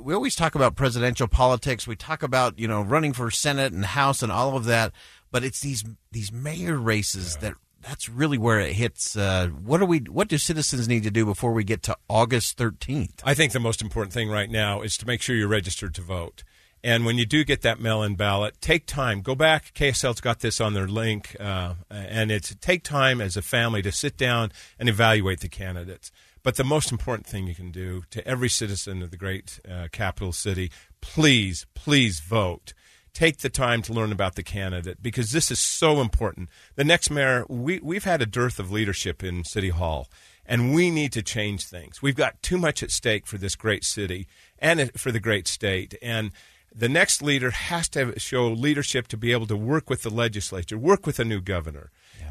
We 0.00 0.12
always 0.12 0.34
talk 0.34 0.56
about 0.56 0.74
presidential 0.74 1.28
politics. 1.28 1.86
We 1.86 1.94
talk 1.94 2.24
about 2.24 2.58
you 2.58 2.66
know 2.66 2.82
running 2.82 3.12
for 3.12 3.30
Senate 3.30 3.72
and 3.72 3.84
House 3.84 4.24
and 4.24 4.32
all 4.32 4.56
of 4.56 4.64
that. 4.64 4.92
But 5.30 5.44
it's 5.44 5.60
these 5.60 5.84
these 6.10 6.32
mayor 6.32 6.78
races 6.78 7.36
that 7.36 7.54
that's 7.82 8.08
really 8.08 8.38
where 8.38 8.60
it 8.60 8.72
hits. 8.72 9.16
Uh, 9.16 9.48
what 9.48 9.78
do 9.78 9.86
we? 9.86 9.98
What 10.00 10.28
do 10.28 10.38
citizens 10.38 10.88
need 10.88 11.04
to 11.04 11.10
do 11.10 11.24
before 11.24 11.52
we 11.52 11.64
get 11.64 11.82
to 11.84 11.96
August 12.08 12.56
thirteenth? 12.56 13.22
I 13.24 13.34
think 13.34 13.52
the 13.52 13.60
most 13.60 13.82
important 13.82 14.12
thing 14.12 14.30
right 14.30 14.50
now 14.50 14.82
is 14.82 14.96
to 14.98 15.06
make 15.06 15.22
sure 15.22 15.36
you're 15.36 15.48
registered 15.48 15.94
to 15.94 16.02
vote. 16.02 16.44
And 16.82 17.04
when 17.04 17.18
you 17.18 17.26
do 17.26 17.44
get 17.44 17.62
that 17.62 17.80
mail-in 17.80 18.14
ballot, 18.14 18.60
take 18.60 18.86
time. 18.86 19.20
Go 19.20 19.34
back. 19.34 19.74
KSL's 19.74 20.20
got 20.20 20.40
this 20.40 20.60
on 20.60 20.74
their 20.74 20.86
link, 20.86 21.34
uh, 21.40 21.74
and 21.90 22.30
it's 22.30 22.54
take 22.56 22.84
time 22.84 23.20
as 23.20 23.36
a 23.36 23.42
family 23.42 23.82
to 23.82 23.90
sit 23.90 24.16
down 24.16 24.52
and 24.78 24.88
evaluate 24.88 25.40
the 25.40 25.48
candidates. 25.48 26.12
But 26.44 26.54
the 26.54 26.64
most 26.64 26.92
important 26.92 27.26
thing 27.26 27.46
you 27.48 27.54
can 27.54 27.72
do 27.72 28.04
to 28.10 28.26
every 28.26 28.48
citizen 28.48 29.02
of 29.02 29.10
the 29.10 29.16
great 29.16 29.58
uh, 29.68 29.88
capital 29.90 30.32
city, 30.32 30.70
please, 31.00 31.66
please 31.74 32.20
vote. 32.20 32.74
Take 33.12 33.38
the 33.38 33.50
time 33.50 33.82
to 33.82 33.92
learn 33.92 34.12
about 34.12 34.34
the 34.34 34.42
candidate 34.42 35.02
because 35.02 35.32
this 35.32 35.50
is 35.50 35.58
so 35.58 36.00
important. 36.00 36.48
The 36.76 36.84
next 36.84 37.10
mayor, 37.10 37.44
we, 37.48 37.80
we've 37.80 38.04
had 38.04 38.22
a 38.22 38.26
dearth 38.26 38.58
of 38.58 38.70
leadership 38.70 39.24
in 39.24 39.44
City 39.44 39.70
Hall 39.70 40.08
and 40.46 40.74
we 40.74 40.90
need 40.90 41.12
to 41.12 41.22
change 41.22 41.66
things. 41.66 42.00
We've 42.00 42.16
got 42.16 42.42
too 42.42 42.56
much 42.56 42.82
at 42.82 42.90
stake 42.90 43.26
for 43.26 43.36
this 43.36 43.54
great 43.54 43.84
city 43.84 44.26
and 44.58 44.90
for 44.98 45.12
the 45.12 45.20
great 45.20 45.46
state. 45.46 45.94
And 46.00 46.32
the 46.74 46.88
next 46.88 47.22
leader 47.22 47.50
has 47.50 47.88
to 47.90 48.18
show 48.18 48.48
leadership 48.48 49.08
to 49.08 49.16
be 49.16 49.32
able 49.32 49.46
to 49.48 49.56
work 49.56 49.90
with 49.90 50.02
the 50.02 50.10
legislature, 50.10 50.78
work 50.78 51.06
with 51.06 51.18
a 51.18 51.24
new 51.24 51.40
governor, 51.40 51.90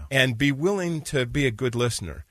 and 0.10 0.38
be 0.38 0.52
willing 0.52 1.02
to 1.02 1.26
be 1.26 1.46
a 1.46 1.52
good 1.52 1.76
listener. 1.76 2.26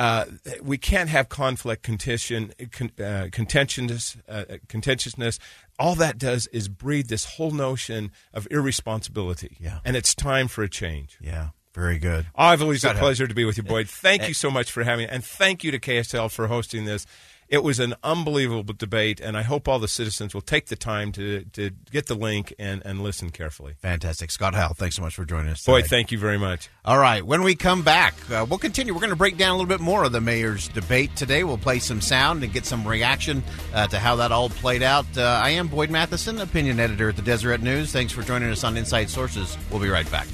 Uh, 0.00 0.24
we 0.62 0.78
can't 0.78 1.10
have 1.10 1.28
conflict, 1.28 1.82
contention, 1.82 2.54
con, 2.72 2.90
uh, 2.98 3.28
contentiousness, 3.30 4.16
uh, 4.26 4.44
contentiousness. 4.66 5.38
All 5.78 5.94
that 5.96 6.16
does 6.16 6.46
is 6.46 6.68
breed 6.68 7.08
this 7.08 7.36
whole 7.36 7.50
notion 7.50 8.10
of 8.32 8.48
irresponsibility. 8.50 9.58
Yeah. 9.60 9.80
And 9.84 9.96
it's 9.98 10.14
time 10.14 10.48
for 10.48 10.64
a 10.64 10.70
change. 10.70 11.18
Yeah, 11.20 11.50
very 11.74 11.98
good. 11.98 12.24
Always 12.34 12.82
a 12.82 12.94
pleasure 12.94 13.26
to 13.26 13.34
be 13.34 13.44
with 13.44 13.58
you, 13.58 13.62
Boyd. 13.62 13.90
Thank 13.90 14.26
you 14.26 14.32
so 14.32 14.50
much 14.50 14.72
for 14.72 14.84
having 14.84 15.04
it, 15.04 15.10
and 15.12 15.22
thank 15.22 15.62
you 15.64 15.70
to 15.70 15.78
KSL 15.78 16.30
for 16.30 16.46
hosting 16.46 16.86
this. 16.86 17.04
It 17.50 17.64
was 17.64 17.80
an 17.80 17.94
unbelievable 18.04 18.72
debate, 18.72 19.18
and 19.18 19.36
I 19.36 19.42
hope 19.42 19.66
all 19.66 19.80
the 19.80 19.88
citizens 19.88 20.32
will 20.32 20.40
take 20.40 20.66
the 20.66 20.76
time 20.76 21.10
to, 21.12 21.42
to 21.52 21.70
get 21.90 22.06
the 22.06 22.14
link 22.14 22.54
and, 22.60 22.80
and 22.84 23.02
listen 23.02 23.30
carefully. 23.30 23.74
Fantastic. 23.82 24.30
Scott 24.30 24.54
Howell, 24.54 24.74
thanks 24.74 24.94
so 24.94 25.02
much 25.02 25.16
for 25.16 25.24
joining 25.24 25.50
us. 25.50 25.64
Boy, 25.64 25.78
today. 25.78 25.88
thank 25.88 26.12
you 26.12 26.18
very 26.18 26.38
much. 26.38 26.70
All 26.84 26.98
right, 26.98 27.26
when 27.26 27.42
we 27.42 27.56
come 27.56 27.82
back, 27.82 28.14
uh, 28.30 28.46
we'll 28.48 28.60
continue. 28.60 28.94
We're 28.94 29.00
going 29.00 29.10
to 29.10 29.16
break 29.16 29.36
down 29.36 29.50
a 29.50 29.54
little 29.54 29.66
bit 29.66 29.80
more 29.80 30.04
of 30.04 30.12
the 30.12 30.20
mayor's 30.20 30.68
debate 30.68 31.16
today. 31.16 31.42
We'll 31.42 31.58
play 31.58 31.80
some 31.80 32.00
sound 32.00 32.44
and 32.44 32.52
get 32.52 32.66
some 32.66 32.86
reaction 32.86 33.42
uh, 33.74 33.88
to 33.88 33.98
how 33.98 34.14
that 34.16 34.30
all 34.30 34.48
played 34.48 34.84
out. 34.84 35.06
Uh, 35.16 35.22
I 35.42 35.50
am 35.50 35.66
Boyd 35.66 35.90
Matheson, 35.90 36.40
opinion 36.40 36.78
editor 36.78 37.08
at 37.08 37.16
the 37.16 37.22
Deseret 37.22 37.62
News. 37.62 37.90
Thanks 37.90 38.12
for 38.12 38.22
joining 38.22 38.50
us 38.50 38.62
on 38.62 38.76
Inside 38.76 39.10
Sources. 39.10 39.58
We'll 39.70 39.80
be 39.80 39.88
right 39.88 40.08
back. 40.08 40.28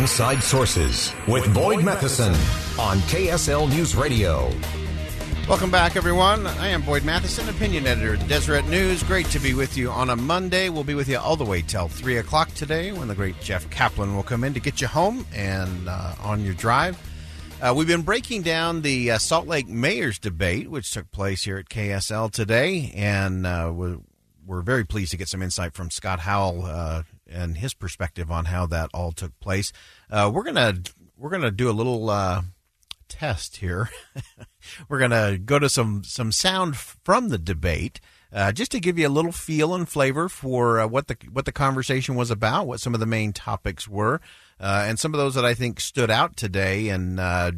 Inside 0.00 0.42
Sources 0.42 1.12
with 1.28 1.52
Boyd 1.52 1.84
Matheson 1.84 2.32
on 2.80 2.96
KSL 3.00 3.68
News 3.68 3.94
Radio. 3.94 4.50
Welcome 5.46 5.70
back, 5.70 5.94
everyone. 5.94 6.46
I 6.46 6.68
am 6.68 6.80
Boyd 6.80 7.04
Matheson, 7.04 7.46
opinion 7.50 7.86
editor 7.86 8.14
at 8.14 8.26
Deseret 8.26 8.66
News. 8.66 9.02
Great 9.02 9.26
to 9.26 9.38
be 9.38 9.52
with 9.52 9.76
you 9.76 9.90
on 9.90 10.08
a 10.08 10.16
Monday. 10.16 10.70
We'll 10.70 10.84
be 10.84 10.94
with 10.94 11.06
you 11.06 11.18
all 11.18 11.36
the 11.36 11.44
way 11.44 11.60
till 11.60 11.88
3 11.88 12.16
o'clock 12.16 12.48
today 12.54 12.92
when 12.92 13.08
the 13.08 13.14
great 13.14 13.38
Jeff 13.42 13.68
Caplan 13.68 14.16
will 14.16 14.22
come 14.22 14.42
in 14.42 14.54
to 14.54 14.60
get 14.60 14.80
you 14.80 14.86
home 14.86 15.26
and 15.34 15.86
uh, 15.86 16.14
on 16.22 16.46
your 16.46 16.54
drive. 16.54 16.98
Uh, 17.60 17.74
we've 17.76 17.86
been 17.86 18.00
breaking 18.00 18.40
down 18.40 18.80
the 18.80 19.10
uh, 19.10 19.18
Salt 19.18 19.46
Lake 19.48 19.68
Mayor's 19.68 20.18
debate, 20.18 20.70
which 20.70 20.90
took 20.92 21.10
place 21.10 21.44
here 21.44 21.58
at 21.58 21.68
KSL 21.68 22.32
today, 22.32 22.90
and 22.96 23.46
uh, 23.46 23.70
we're, 23.70 23.98
we're 24.46 24.62
very 24.62 24.84
pleased 24.84 25.10
to 25.10 25.18
get 25.18 25.28
some 25.28 25.42
insight 25.42 25.74
from 25.74 25.90
Scott 25.90 26.20
Howell 26.20 26.64
uh, 26.64 27.02
and 27.30 27.58
his 27.58 27.74
perspective 27.74 28.30
on 28.30 28.46
how 28.46 28.66
that 28.66 28.90
all 28.92 29.12
took 29.12 29.38
place. 29.40 29.72
Uh, 30.10 30.30
we're 30.32 30.42
gonna 30.42 30.74
we're 31.16 31.30
gonna 31.30 31.50
do 31.50 31.70
a 31.70 31.72
little 31.72 32.10
uh, 32.10 32.42
test 33.08 33.56
here. 33.56 33.90
we're 34.88 34.98
gonna 34.98 35.38
go 35.38 35.58
to 35.58 35.68
some 35.68 36.02
some 36.04 36.32
sound 36.32 36.76
from 36.76 37.28
the 37.28 37.38
debate. 37.38 38.00
Uh, 38.32 38.52
just 38.52 38.70
to 38.70 38.78
give 38.78 38.96
you 38.96 39.08
a 39.08 39.10
little 39.10 39.32
feel 39.32 39.74
and 39.74 39.88
flavor 39.88 40.28
for 40.28 40.78
uh, 40.78 40.86
what 40.86 41.08
the 41.08 41.16
what 41.32 41.46
the 41.46 41.52
conversation 41.52 42.14
was 42.14 42.30
about, 42.30 42.66
what 42.66 42.80
some 42.80 42.94
of 42.94 43.00
the 43.00 43.06
main 43.06 43.32
topics 43.32 43.88
were, 43.88 44.20
uh, 44.60 44.84
and 44.86 45.00
some 45.00 45.12
of 45.12 45.18
those 45.18 45.34
that 45.34 45.44
I 45.44 45.52
think 45.52 45.80
stood 45.80 46.10
out 46.10 46.36
today 46.36 46.90
and 46.90 47.18
uh, 47.18 47.50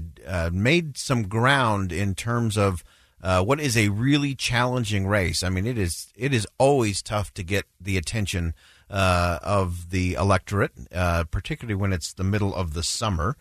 made 0.50 0.96
some 0.96 1.24
ground 1.24 1.92
in 1.92 2.14
terms 2.14 2.56
of 2.56 2.82
uh, 3.22 3.44
what 3.44 3.60
is 3.60 3.76
a 3.76 3.88
really 3.88 4.34
challenging 4.34 5.06
race. 5.06 5.42
I 5.42 5.48
mean, 5.48 5.66
it 5.66 5.78
is 5.78 6.12
it 6.16 6.32
is 6.34 6.46
always 6.58 7.02
tough 7.02 7.32
to 7.34 7.42
get 7.42 7.66
the 7.80 7.96
attention 7.96 8.54
uh, 8.92 9.38
of 9.42 9.90
the 9.90 10.14
electorate, 10.14 10.72
uh, 10.94 11.24
particularly 11.24 11.74
when 11.74 11.92
it's 11.92 12.12
the 12.12 12.24
middle 12.24 12.54
of 12.54 12.74
the 12.74 12.82
summer. 12.82 13.36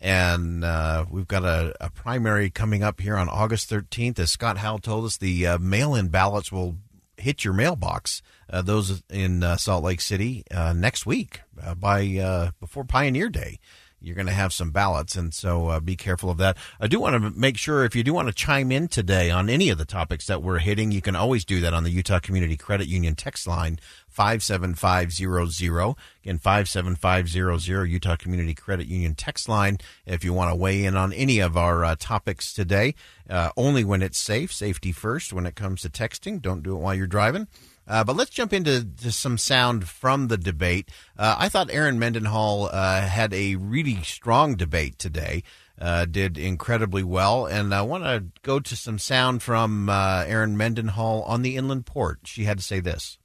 And 0.00 0.64
uh, 0.64 1.06
we've 1.10 1.26
got 1.26 1.44
a, 1.44 1.74
a, 1.80 1.90
primary 1.90 2.50
coming 2.50 2.82
up 2.82 3.00
here 3.00 3.16
on 3.16 3.28
August 3.28 3.70
13th. 3.70 4.18
As 4.18 4.30
Scott 4.30 4.58
Howell 4.58 4.78
told 4.78 5.04
us, 5.04 5.16
the 5.16 5.46
uh, 5.46 5.58
mail 5.58 5.94
in 5.94 6.08
ballots 6.08 6.52
will 6.52 6.76
hit 7.16 7.44
your 7.44 7.54
mailbox, 7.54 8.22
uh, 8.48 8.62
those 8.62 9.02
in 9.10 9.42
uh, 9.42 9.56
Salt 9.56 9.82
Lake 9.82 10.00
City, 10.00 10.44
next 10.74 11.04
week 11.04 11.40
by 11.76 12.52
before 12.60 12.84
Pioneer 12.84 13.28
Day 13.28 13.58
you're 14.00 14.14
going 14.14 14.26
to 14.26 14.32
have 14.32 14.52
some 14.52 14.70
ballots, 14.70 15.16
and 15.16 15.34
so 15.34 15.68
uh, 15.68 15.80
be 15.80 15.96
careful 15.96 16.30
of 16.30 16.38
that. 16.38 16.56
I 16.80 16.86
do 16.86 17.00
want 17.00 17.22
to 17.22 17.30
make 17.38 17.56
sure 17.56 17.84
if 17.84 17.96
you 17.96 18.04
do 18.04 18.14
want 18.14 18.28
to 18.28 18.34
chime 18.34 18.70
in 18.70 18.88
today 18.88 19.30
on 19.30 19.48
any 19.48 19.70
of 19.70 19.78
the 19.78 19.84
topics 19.84 20.26
that 20.26 20.42
we're 20.42 20.58
hitting, 20.58 20.92
you 20.92 21.02
can 21.02 21.16
always 21.16 21.44
do 21.44 21.60
that 21.60 21.74
on 21.74 21.84
the 21.84 21.90
Utah 21.90 22.20
Community 22.20 22.56
Credit 22.56 22.86
Union 22.86 23.14
text 23.14 23.46
line 23.46 23.78
57500. 24.08 25.94
Again, 26.24 26.38
57500, 26.38 27.86
Utah 27.86 28.16
Community 28.16 28.54
Credit 28.54 28.86
Union 28.86 29.14
text 29.14 29.48
line. 29.48 29.78
If 30.06 30.24
you 30.24 30.32
want 30.32 30.50
to 30.50 30.56
weigh 30.56 30.84
in 30.84 30.96
on 30.96 31.12
any 31.12 31.38
of 31.40 31.56
our 31.56 31.84
uh, 31.84 31.96
topics 31.98 32.52
today, 32.52 32.94
uh, 33.28 33.50
only 33.56 33.84
when 33.84 34.02
it's 34.02 34.18
safe, 34.18 34.52
safety 34.52 34.92
first 34.92 35.32
when 35.32 35.46
it 35.46 35.54
comes 35.54 35.82
to 35.82 35.88
texting. 35.88 36.40
Don't 36.40 36.62
do 36.62 36.76
it 36.76 36.80
while 36.80 36.94
you're 36.94 37.06
driving. 37.06 37.48
Uh, 37.88 38.04
but 38.04 38.14
let's 38.14 38.30
jump 38.30 38.52
into 38.52 38.86
some 39.10 39.38
sound 39.38 39.88
from 39.88 40.28
the 40.28 40.36
debate. 40.36 40.90
Uh, 41.16 41.36
I 41.38 41.48
thought 41.48 41.70
Erin 41.70 41.98
Mendenhall 41.98 42.68
uh, 42.70 43.00
had 43.00 43.32
a 43.32 43.56
really 43.56 44.02
strong 44.02 44.54
debate 44.54 44.98
today. 44.98 45.42
Uh, 45.80 46.04
did 46.04 46.36
incredibly 46.36 47.04
well, 47.04 47.46
and 47.46 47.72
I 47.72 47.82
want 47.82 48.02
to 48.02 48.24
go 48.42 48.58
to 48.58 48.76
some 48.76 48.98
sound 48.98 49.44
from 49.44 49.88
uh, 49.88 50.24
Erin 50.26 50.56
Mendenhall 50.56 51.22
on 51.22 51.42
the 51.42 51.54
inland 51.54 51.86
port. 51.86 52.18
She 52.24 52.44
had 52.44 52.58
to 52.58 52.64
say 52.64 52.80
this: 52.80 53.16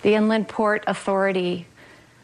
The 0.00 0.14
Inland 0.14 0.48
Port 0.48 0.84
Authority 0.86 1.66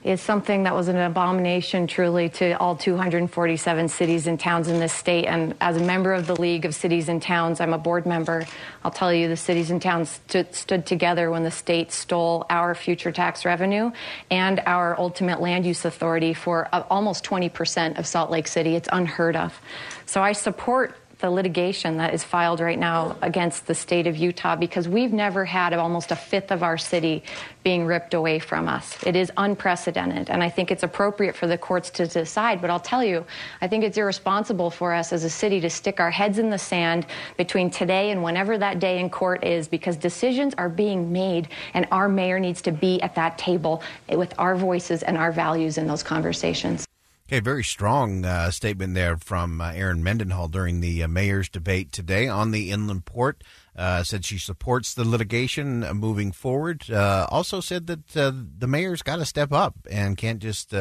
is 0.05 0.21
something 0.21 0.62
that 0.62 0.75
was 0.75 0.88
an 0.88 0.97
abomination 0.97 1.87
truly 1.87 2.28
to 2.28 2.52
all 2.59 2.76
247 2.76 3.88
cities 3.88 4.26
and 4.26 4.38
towns 4.38 4.69
in 4.69 4.78
this 4.78 4.93
state. 4.93 5.26
And 5.26 5.55
as 5.61 5.76
a 5.76 5.81
member 5.81 6.14
of 6.14 6.26
the 6.26 6.40
League 6.40 6.64
of 6.64 6.75
Cities 6.75 7.09
and 7.09 7.21
Towns, 7.21 7.61
I'm 7.61 7.73
a 7.73 7.78
board 7.78 8.07
member. 8.07 8.47
I'll 8.85 8.90
tell 8.90 9.12
you, 9.12 9.28
the 9.28 9.37
cities 9.37 9.71
and 9.71 9.83
towns 9.83 10.11
stood, 10.11 10.55
stood 10.55 10.87
together 10.87 11.31
when 11.31 11.43
the 11.43 11.50
state 11.50 11.93
stole 11.93 12.47
our 12.49 12.75
future 12.75 13.12
tax 13.12 13.45
revenue 13.45 13.90
and 14.31 14.61
our 14.67 14.99
ultimate 14.99 15.40
land 15.40 15.67
use 15.67 15.85
authority 15.85 16.33
for 16.33 16.69
uh, 16.73 16.85
almost 16.90 17.25
20% 17.25 17.99
of 17.99 18.07
Salt 18.07 18.31
Lake 18.31 18.47
City. 18.47 18.76
It's 18.76 18.88
unheard 18.93 19.37
of. 19.37 19.61
So 20.07 20.23
I 20.23 20.33
support 20.33 20.97
the 21.20 21.30
litigation 21.30 21.96
that 21.96 22.14
is 22.14 22.22
filed 22.22 22.60
right 22.60 22.78
now 22.78 23.16
against 23.22 23.66
the 23.66 23.75
state 23.75 24.06
of 24.06 24.16
Utah 24.16 24.56
because 24.56 24.88
we've 24.88 25.12
never 25.12 25.44
had 25.44 25.72
almost 25.72 26.10
a 26.10 26.16
fifth 26.16 26.50
of 26.50 26.62
our 26.62 26.78
city 26.78 27.22
being 27.64 27.84
ripped 27.84 28.14
away 28.14 28.38
from 28.38 28.68
us. 28.68 28.96
It 29.04 29.16
is 29.16 29.30
unprecedented, 29.37 30.30
and 30.30 30.42
I 30.42 30.48
think 30.48 30.70
it's 30.70 30.82
appropriate 30.82 31.37
for 31.37 31.46
the 31.46 31.58
courts 31.58 31.90
to 31.90 32.06
decide. 32.06 32.60
But 32.60 32.70
I'll 32.70 32.80
tell 32.80 33.04
you, 33.04 33.26
I 33.60 33.68
think 33.68 33.84
it's 33.84 33.98
irresponsible 33.98 34.70
for 34.70 34.94
us 34.94 35.12
as 35.12 35.25
a 35.25 35.30
city 35.30 35.60
to 35.60 35.68
stick 35.68 36.00
our 36.00 36.10
heads 36.10 36.38
in 36.38 36.50
the 36.50 36.58
sand 36.58 37.06
between 37.37 37.68
today 37.68 38.10
and 38.10 38.22
whenever 38.22 38.56
that 38.56 38.78
day 38.78 39.00
in 39.00 39.10
court 39.10 39.44
is 39.44 39.68
because 39.68 39.96
decisions 39.96 40.54
are 40.56 40.68
being 40.70 41.12
made, 41.12 41.48
and 41.75 41.87
our 41.90 42.08
mayor 42.08 42.40
needs 42.40 42.62
to 42.62 42.72
be 42.72 43.02
at 43.02 43.14
that 43.16 43.37
table 43.37 43.82
with 44.08 44.32
our 44.38 44.56
voices 44.56 45.02
and 45.02 45.18
our 45.18 45.32
values 45.32 45.78
in 45.78 45.87
those 45.87 46.02
conversations. 46.02 46.88
Okay, 47.30 47.40
very 47.40 47.62
strong 47.62 48.25
uh, 48.25 48.50
statement 48.50 48.94
there 48.94 49.18
from 49.18 49.61
uh, 49.61 49.73
Erin 49.73 50.02
Mendenhall 50.02 50.49
during 50.49 50.80
the 50.80 51.02
uh, 51.02 51.08
mayor's 51.08 51.50
debate 51.50 51.92
today 51.92 52.26
on 52.26 52.52
the 52.52 52.70
inland 52.70 53.04
port. 53.04 53.44
Uh, 53.76 54.02
said 54.02 54.25
she 54.25 54.38
supports 54.38 54.94
the 54.94 55.06
litigation 55.06 55.85
uh, 55.85 55.92
moving 55.92 56.32
forward. 56.32 56.90
Uh, 56.90 57.26
also 57.30 57.61
said 57.61 57.87
that 57.87 58.06
the 58.08 58.66
mayor's 58.66 59.02
got 59.02 59.16
to 59.16 59.26
step 59.26 59.52
up 59.52 59.75
and 59.90 60.16
can't 60.16 60.38
just 60.38 60.73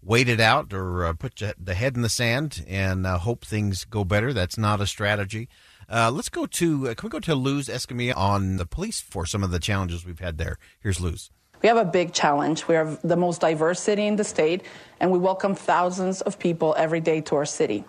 wait 0.00 0.28
it 0.28 0.38
out 0.38 0.72
or 0.72 1.12
put 1.14 1.42
the 1.58 1.74
head 1.74 1.96
in 1.96 2.02
the 2.02 2.08
sand 2.08 2.64
and 2.68 3.04
hope 3.04 3.44
things 3.44 3.84
go 3.84 4.04
better. 4.04 4.32
That's 4.32 4.56
not 4.56 4.80
a 4.80 4.86
strategy. 4.86 5.48
let's 5.90 6.28
go 6.28 6.46
to 6.46 6.94
can 6.94 7.02
we 7.02 7.08
go 7.10 7.18
to 7.18 7.34
Luz 7.34 7.66
Escamilla 7.66 8.16
on 8.16 8.58
the 8.58 8.66
police 8.66 9.00
for 9.00 9.26
some 9.26 9.42
of 9.42 9.50
the 9.50 9.58
challenges 9.58 10.06
we've 10.06 10.20
had 10.20 10.38
there. 10.38 10.56
Here's 10.78 11.00
Luz. 11.00 11.32
We 11.62 11.68
have 11.68 11.76
a 11.76 11.84
big 11.84 12.12
challenge. 12.12 12.66
We 12.68 12.76
are 12.76 12.98
the 13.04 13.16
most 13.16 13.40
diverse 13.40 13.80
city 13.80 14.06
in 14.06 14.16
the 14.16 14.24
state, 14.24 14.62
and 14.98 15.10
we 15.10 15.18
welcome 15.18 15.54
thousands 15.54 16.22
of 16.22 16.38
people 16.38 16.74
every 16.78 17.00
day 17.00 17.20
to 17.22 17.36
our 17.36 17.44
city. 17.44 17.84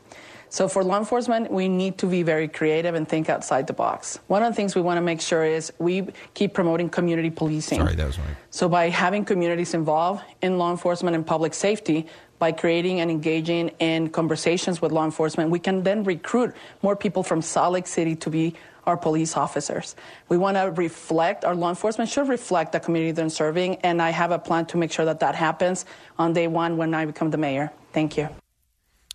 So, 0.50 0.68
for 0.68 0.84
law 0.84 0.98
enforcement, 0.98 1.50
we 1.50 1.70
need 1.70 1.98
to 2.00 2.06
be 2.06 2.24
very 2.24 2.50
creative 2.50 2.94
and 2.94 3.08
think 3.08 3.30
outside 3.30 3.68
the 3.68 3.74
box. 3.74 4.20
One 4.28 4.44
of 4.44 4.52
the 4.52 4.56
things 4.56 4.76
we 4.76 4.82
want 4.82 4.98
to 4.98 5.02
make 5.02 5.22
sure 5.22 5.46
is 5.46 5.72
we 5.80 6.08
keep 6.34 6.54
promoting 6.54 6.90
community 6.90 7.30
policing. 7.30 7.80
Sorry, 7.80 7.96
that 7.96 8.08
was 8.08 8.20
right. 8.20 8.36
So, 8.50 8.68
by 8.68 8.90
having 8.90 9.24
communities 9.24 9.74
involved 9.74 10.26
in 10.42 10.58
law 10.58 10.70
enforcement 10.70 11.16
and 11.16 11.26
public 11.26 11.54
safety, 11.54 12.08
by 12.42 12.52
creating 12.52 13.00
and 13.00 13.12
engaging 13.12 13.70
in 13.78 14.10
conversations 14.10 14.82
with 14.82 14.92
law 14.92 15.06
enforcement, 15.06 15.52
we 15.52 15.60
can 15.60 15.84
then 15.84 16.04
recruit 16.04 16.56
more 16.82 16.96
people 16.96 17.22
from 17.22 17.40
Salt 17.40 17.74
Lake 17.74 17.86
City 17.86 18.16
to 18.16 18.32
be 18.32 18.56
our 18.88 18.98
police 18.98 19.38
officers. 19.38 19.96
We 20.28 20.38
want 20.38 20.58
to 20.58 20.72
reflect, 20.72 21.46
our 21.46 21.54
law 21.54 21.70
enforcement 21.70 22.10
should 22.10 22.28
reflect 22.28 22.72
the 22.72 22.80
community 22.80 23.12
they're 23.12 23.30
serving, 23.30 23.76
and 23.86 24.02
I 24.02 24.10
have 24.10 24.32
a 24.32 24.40
plan 24.40 24.66
to 24.74 24.78
make 24.78 24.92
sure 24.92 25.06
that 25.06 25.20
that 25.20 25.36
happens 25.36 25.86
on 26.18 26.34
day 26.34 26.48
one 26.48 26.78
when 26.78 26.96
I 26.96 27.06
become 27.06 27.30
the 27.30 27.38
mayor. 27.38 27.72
Thank 27.94 28.18
you. 28.18 28.28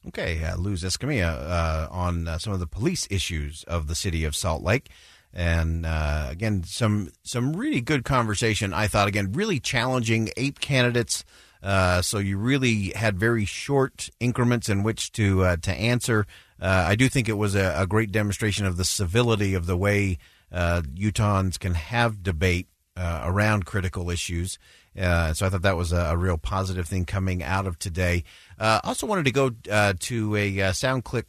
Okay, 0.06 0.44
uh, 0.44 0.56
Luz 0.56 0.84
Escamilla 0.84 1.50
uh, 1.50 1.88
on 1.90 2.28
uh, 2.28 2.38
some 2.38 2.52
of 2.52 2.60
the 2.60 2.68
police 2.68 3.08
issues 3.10 3.64
of 3.64 3.88
the 3.88 3.96
city 3.96 4.22
of 4.22 4.36
Salt 4.36 4.62
Lake. 4.62 4.88
And 5.34 5.84
uh, 5.84 6.28
again, 6.30 6.62
some 6.62 7.10
some 7.24 7.56
really 7.56 7.80
good 7.80 8.04
conversation. 8.04 8.72
I 8.72 8.86
thought 8.86 9.08
again, 9.08 9.32
really 9.32 9.58
challenging 9.58 10.30
eight 10.36 10.60
candidates. 10.60 11.24
Uh, 11.62 12.02
so 12.02 12.18
you 12.18 12.38
really 12.38 12.90
had 12.94 13.18
very 13.18 13.44
short 13.44 14.10
increments 14.20 14.68
in 14.68 14.82
which 14.82 15.12
to 15.12 15.44
uh, 15.44 15.56
to 15.56 15.72
answer. 15.72 16.26
Uh, 16.60 16.84
I 16.88 16.94
do 16.94 17.08
think 17.08 17.28
it 17.28 17.34
was 17.34 17.54
a, 17.54 17.74
a, 17.76 17.86
great 17.86 18.12
demonstration 18.12 18.64
of 18.64 18.76
the 18.76 18.84
civility 18.84 19.54
of 19.54 19.66
the 19.66 19.76
way 19.76 20.18
uh, 20.50 20.82
Utahns 20.94 21.58
can 21.58 21.74
have 21.74 22.22
debate 22.22 22.68
uh, 22.96 23.22
around 23.24 23.66
critical 23.66 24.10
issues. 24.10 24.58
So 24.94 25.02
I 25.02 25.32
thought 25.50 25.60
that 25.62 25.76
was 25.76 25.92
a, 25.92 25.98
a, 25.98 26.16
real 26.16 26.38
positive 26.38 26.88
thing 26.88 27.04
coming 27.04 27.42
out 27.42 27.66
of 27.66 27.78
today. 27.78 28.24
I 28.58 28.80
also 28.82 29.06
wanted 29.06 29.26
to 29.26 29.30
go 29.30 29.50
to 29.50 30.36
a 30.36 30.72
sound 30.72 31.04
clip 31.04 31.26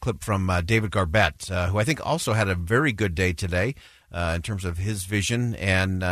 clip 0.00 0.22
from 0.22 0.52
David 0.64 0.92
Garbett, 0.92 1.46
who 1.48 1.78
I 1.78 1.84
think 1.84 2.06
also 2.06 2.34
had 2.34 2.48
a 2.48 2.54
very 2.54 2.92
good 2.92 3.16
day 3.16 3.32
today 3.32 3.74
in 4.14 4.42
terms 4.42 4.64
of 4.64 4.78
his 4.78 5.04
vision 5.04 5.56
and 5.56 6.04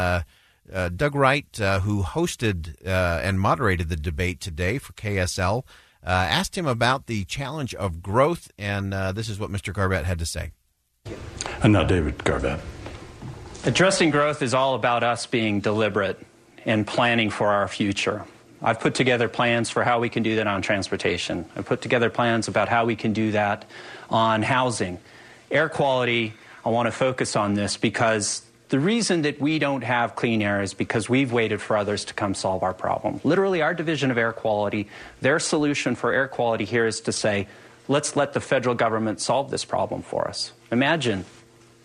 Uh, 0.70 0.88
Doug 0.88 1.14
Wright, 1.14 1.60
uh, 1.60 1.80
who 1.80 2.02
hosted 2.02 2.74
uh, 2.86 3.20
and 3.22 3.40
moderated 3.40 3.88
the 3.88 3.96
debate 3.96 4.40
today 4.40 4.78
for 4.78 4.92
KSL, 4.92 5.64
uh, 6.04 6.10
asked 6.10 6.56
him 6.56 6.66
about 6.66 7.06
the 7.06 7.24
challenge 7.24 7.74
of 7.74 8.02
growth, 8.02 8.50
and 8.58 8.92
uh, 8.92 9.12
this 9.12 9.28
is 9.28 9.38
what 9.38 9.50
Mr. 9.50 9.72
Garbett 9.72 10.04
had 10.04 10.18
to 10.18 10.26
say. 10.26 10.52
And 11.62 11.72
now, 11.72 11.84
David 11.84 12.22
Garbett. 12.24 12.60
Addressing 13.64 14.10
growth 14.10 14.42
is 14.42 14.54
all 14.54 14.74
about 14.74 15.04
us 15.04 15.26
being 15.26 15.60
deliberate 15.60 16.18
and 16.64 16.86
planning 16.86 17.30
for 17.30 17.48
our 17.48 17.68
future. 17.68 18.24
I've 18.60 18.80
put 18.80 18.94
together 18.94 19.28
plans 19.28 19.70
for 19.70 19.84
how 19.84 20.00
we 20.00 20.08
can 20.08 20.22
do 20.22 20.36
that 20.36 20.46
on 20.46 20.62
transportation. 20.62 21.44
I've 21.56 21.66
put 21.66 21.80
together 21.80 22.10
plans 22.10 22.48
about 22.48 22.68
how 22.68 22.84
we 22.84 22.96
can 22.96 23.12
do 23.12 23.32
that 23.32 23.64
on 24.10 24.42
housing. 24.42 24.98
Air 25.50 25.68
quality, 25.68 26.32
I 26.64 26.70
want 26.70 26.86
to 26.86 26.92
focus 26.92 27.34
on 27.34 27.54
this 27.54 27.76
because 27.76 28.42
the 28.72 28.80
reason 28.80 29.20
that 29.22 29.38
we 29.38 29.58
don't 29.58 29.84
have 29.84 30.16
clean 30.16 30.40
air 30.40 30.62
is 30.62 30.72
because 30.72 31.06
we've 31.06 31.30
waited 31.30 31.60
for 31.60 31.76
others 31.76 32.06
to 32.06 32.14
come 32.14 32.34
solve 32.34 32.62
our 32.62 32.72
problem. 32.72 33.20
Literally, 33.22 33.60
our 33.60 33.74
division 33.74 34.10
of 34.10 34.16
air 34.16 34.32
quality, 34.32 34.88
their 35.20 35.38
solution 35.38 35.94
for 35.94 36.10
air 36.10 36.26
quality 36.26 36.64
here 36.64 36.86
is 36.86 37.02
to 37.02 37.12
say, 37.12 37.48
let's 37.86 38.16
let 38.16 38.32
the 38.32 38.40
federal 38.40 38.74
government 38.74 39.20
solve 39.20 39.50
this 39.50 39.66
problem 39.66 40.00
for 40.00 40.26
us. 40.26 40.52
Imagine 40.70 41.26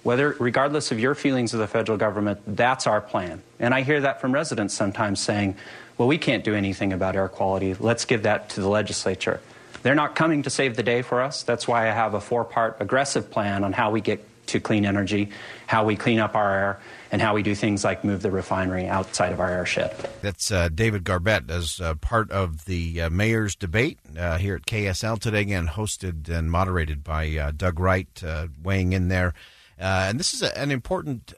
whether 0.03 0.29
regardless 0.39 0.93
of 0.93 0.97
your 0.97 1.13
feelings 1.13 1.53
of 1.53 1.59
the 1.59 1.67
federal 1.67 1.97
government 1.97 2.39
that's 2.47 2.87
our 2.87 3.01
plan 3.01 3.41
and 3.59 3.73
i 3.73 3.81
hear 3.81 3.99
that 3.99 4.21
from 4.21 4.31
residents 4.31 4.73
sometimes 4.73 5.19
saying 5.19 5.53
well 5.97 6.07
we 6.07 6.17
can't 6.17 6.45
do 6.45 6.55
anything 6.55 6.93
about 6.93 7.15
air 7.15 7.27
quality 7.27 7.73
let's 7.73 8.05
give 8.05 8.23
that 8.23 8.47
to 8.47 8.61
the 8.61 8.69
legislature 8.69 9.41
they're 9.81 9.95
not 9.95 10.15
coming 10.15 10.43
to 10.43 10.49
save 10.49 10.77
the 10.77 10.83
day 10.83 11.01
for 11.01 11.21
us 11.21 11.43
that's 11.43 11.67
why 11.67 11.89
i 11.89 11.91
have 11.91 12.13
a 12.13 12.21
four 12.21 12.45
part 12.45 12.77
aggressive 12.79 13.29
plan 13.29 13.65
on 13.65 13.73
how 13.73 13.91
we 13.91 13.99
get 13.99 14.23
to 14.47 14.59
clean 14.59 14.85
energy 14.85 15.29
how 15.67 15.83
we 15.83 15.95
clean 15.95 16.19
up 16.19 16.35
our 16.35 16.53
air 16.53 16.79
and 17.11 17.21
how 17.21 17.33
we 17.33 17.43
do 17.43 17.55
things 17.55 17.83
like 17.83 18.03
move 18.03 18.21
the 18.21 18.31
refinery 18.31 18.87
outside 18.87 19.31
of 19.31 19.39
our 19.39 19.49
airshed. 19.49 20.09
That's 20.21 20.51
uh, 20.51 20.69
David 20.69 21.03
Garbett 21.03 21.49
as 21.49 21.79
uh, 21.79 21.95
part 21.95 22.31
of 22.31 22.65
the 22.65 23.01
uh, 23.01 23.09
mayor's 23.09 23.55
debate 23.55 23.99
uh, 24.17 24.37
here 24.37 24.55
at 24.55 24.65
KSL 24.65 25.19
today, 25.19 25.41
again 25.41 25.67
hosted 25.67 26.29
and 26.29 26.51
moderated 26.51 27.03
by 27.03 27.35
uh, 27.37 27.51
Doug 27.55 27.79
Wright, 27.79 28.23
uh, 28.25 28.47
weighing 28.61 28.93
in 28.93 29.07
there. 29.07 29.33
and 29.77 30.19
this 30.19 30.33
is 30.33 30.41
a, 30.41 30.57
an 30.57 30.71
important 30.71 31.33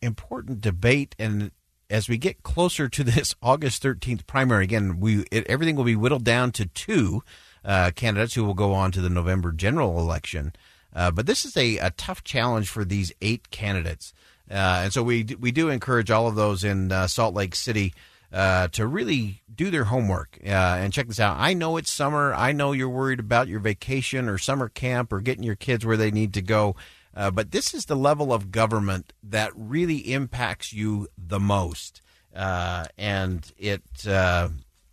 important 0.00 0.60
debate, 0.60 1.16
and 1.18 1.50
as 1.90 2.08
we 2.08 2.16
get 2.16 2.42
closer 2.42 2.88
to 2.88 3.04
this 3.04 3.34
August 3.42 3.82
13th 3.82 4.26
primary, 4.26 4.64
again, 4.64 5.00
we 5.00 5.24
it, 5.30 5.46
everything 5.46 5.76
will 5.76 5.84
be 5.84 5.96
whittled 5.96 6.24
down 6.24 6.52
to 6.52 6.66
two 6.66 7.22
candidates 7.64 8.34
who 8.34 8.44
will 8.44 8.54
go 8.54 8.72
on 8.72 8.92
to 8.92 9.00
the 9.00 9.10
November 9.10 9.52
general 9.52 9.98
election. 9.98 10.52
Uh, 10.94 11.10
but 11.10 11.26
this 11.26 11.44
is 11.44 11.56
a, 11.56 11.78
a, 11.78 11.90
tough 11.90 12.22
challenge 12.22 12.68
for 12.68 12.84
these 12.84 13.12
eight 13.20 13.50
candidates. 13.50 14.12
Uh, 14.50 14.82
and 14.84 14.92
so 14.92 15.02
we, 15.02 15.26
we 15.40 15.50
do 15.50 15.68
encourage 15.68 16.10
all 16.10 16.26
of 16.26 16.34
those 16.34 16.62
in 16.62 16.92
uh, 16.92 17.06
Salt 17.06 17.34
Lake 17.34 17.54
City 17.54 17.92
uh, 18.32 18.68
to 18.68 18.86
really 18.86 19.42
do 19.52 19.70
their 19.70 19.84
homework 19.84 20.38
uh, 20.44 20.48
and 20.48 20.92
check 20.92 21.08
this 21.08 21.20
out. 21.20 21.36
I 21.38 21.54
know 21.54 21.76
it's 21.76 21.90
summer. 21.90 22.34
I 22.34 22.52
know 22.52 22.72
you're 22.72 22.88
worried 22.88 23.20
about 23.20 23.48
your 23.48 23.60
vacation 23.60 24.28
or 24.28 24.38
summer 24.38 24.68
camp 24.68 25.12
or 25.12 25.20
getting 25.20 25.44
your 25.44 25.56
kids 25.56 25.84
where 25.84 25.96
they 25.96 26.10
need 26.10 26.34
to 26.34 26.42
go. 26.42 26.76
but 27.14 27.50
this 27.50 27.74
is 27.74 27.86
the 27.86 27.96
level 27.96 28.32
of 28.32 28.50
government 28.50 29.12
that 29.22 29.52
really 29.54 30.12
impacts 30.12 30.72
you 30.72 31.08
the 31.16 31.40
most. 31.40 32.02
and 32.34 33.52
it, 33.56 33.82
it, 34.04 34.50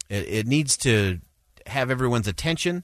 it 0.09 0.47
needs 0.47 0.77
to 0.77 1.19
have 1.67 1.91
everyone's 1.91 2.27
attention 2.27 2.83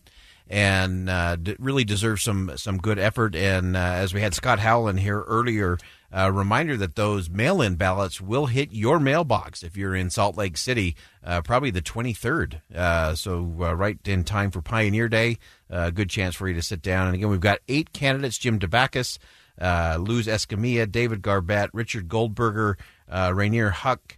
and 0.50 1.10
uh, 1.10 1.36
d- 1.36 1.56
really 1.60 1.84
deserves 1.84 2.24
some 2.24 2.52
some 2.56 2.78
good 2.78 3.00
effort. 3.00 3.36
And 3.36 3.76
uh, 3.76 3.80
as 3.80 4.14
we 4.14 4.22
had 4.22 4.34
Scott 4.34 4.60
Howell 4.60 4.94
here 4.94 5.22
earlier, 5.22 5.78
a 6.12 6.32
reminder 6.32 6.78
that 6.78 6.96
those 6.96 7.30
mail-in 7.30 7.76
ballots 7.76 8.22
will 8.22 8.46
hit 8.46 8.72
your 8.72 9.00
mailbox 9.00 9.62
if 9.64 9.76
you're 9.76 9.96
in 9.96 10.10
Salt 10.10 10.38
Lake 10.38 10.56
City, 10.58 10.96
uh, 11.24 11.42
probably 11.42 11.70
the 11.70 11.82
23rd. 11.82 12.62
Uh, 12.74 13.14
so 13.14 13.54
uh, 13.60 13.76
right 13.76 14.00
in 14.08 14.24
time 14.24 14.52
for 14.52 14.62
Pioneer 14.62 15.10
Day, 15.10 15.38
a 15.70 15.92
good 15.92 16.10
chance 16.10 16.36
for 16.36 16.48
you 16.48 16.54
to 16.54 16.62
sit 16.62 16.82
down. 16.82 17.08
And 17.08 17.16
again, 17.16 17.30
we've 17.30 17.40
got 17.40 17.60
eight 17.68 17.92
candidates: 17.92 18.38
Jim 18.38 18.60
Dabakis, 18.60 19.18
uh, 19.60 19.98
Luz 20.00 20.28
Escamilla, 20.28 20.90
David 20.90 21.22
Garbett, 21.22 21.70
Richard 21.74 22.08
Goldberger, 22.08 22.78
Rainer 23.10 23.70
Huck. 23.70 24.18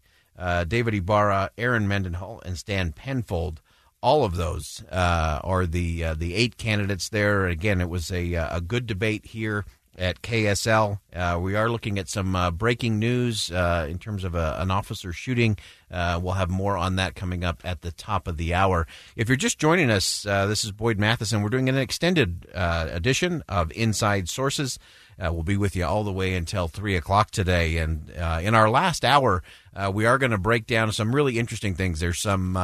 David 0.70 0.94
Ibarra, 0.94 1.52
Erin 1.58 1.90
Mendenhall, 1.90 2.42
and 2.46 2.58
Stan 2.58 2.94
Penfold 2.94 3.62
all 4.02 4.24
of 4.24 4.36
those 4.36 4.84
uh, 4.92 5.40
are 5.44 5.66
the 5.66 6.04
uh, 6.04 6.14
the 6.14 6.36
eight 6.36 6.58
candidates 6.58 7.10
there. 7.10 7.48
Again, 7.48 7.82
it 7.82 7.90
was 7.90 8.12
a 8.12 8.36
uh, 8.36 8.58
a 8.58 8.62
good 8.62 8.86
debate 8.86 9.26
here 9.28 9.66
at 9.98 10.22
KSL. 10.22 11.00
Uh, 11.14 11.38
we 11.42 11.56
are 11.56 11.70
looking 11.70 12.00
at 12.00 12.08
some 12.08 12.34
uh, 12.34 12.52
breaking 12.52 13.00
news 13.00 13.52
uh, 13.52 13.86
in 13.90 14.00
terms 14.00 14.24
of 14.24 14.34
a, 14.34 14.56
an 14.60 14.72
officer 14.72 15.12
shooting. 15.12 15.58
we'll 15.92 16.34
have 16.34 16.50
more 16.50 16.78
on 16.78 16.96
that 16.96 17.16
coming 17.16 17.44
up 17.44 17.62
at 17.66 17.82
the 17.82 17.92
top 17.92 18.26
of 18.26 18.38
the 18.38 18.54
hour. 18.54 18.88
If 19.18 19.28
you're 19.28 19.36
just 19.36 19.60
joining 19.60 19.90
us, 19.90 20.24
this 20.24 20.64
is 20.64 20.72
Boyd 20.72 21.00
Matheson. 21.00 21.42
We're 21.42 21.50
doing 21.50 21.68
an 21.68 21.78
extended 21.78 22.48
edition 22.54 23.44
of 23.50 23.74
Inside 23.74 24.30
Sources. 24.30 24.80
we'll 25.20 25.44
be 25.44 25.58
with 25.58 25.76
you 25.76 25.84
all 25.84 26.06
the 26.06 26.14
way 26.14 26.34
until 26.34 26.70
three 26.70 26.96
o'clock 26.96 27.32
today. 27.32 27.76
And 27.76 28.10
in 28.10 28.56
our 28.56 28.70
last 28.70 29.04
hour, 29.04 29.44
we 29.92 30.06
are 30.06 30.18
going 30.18 30.32
to 30.32 30.38
break 30.38 30.66
down 30.66 30.94
some 30.94 31.14
really 31.14 31.38
interesting 31.38 31.76
things. 31.76 32.00
There's 32.00 32.20
some 32.20 32.56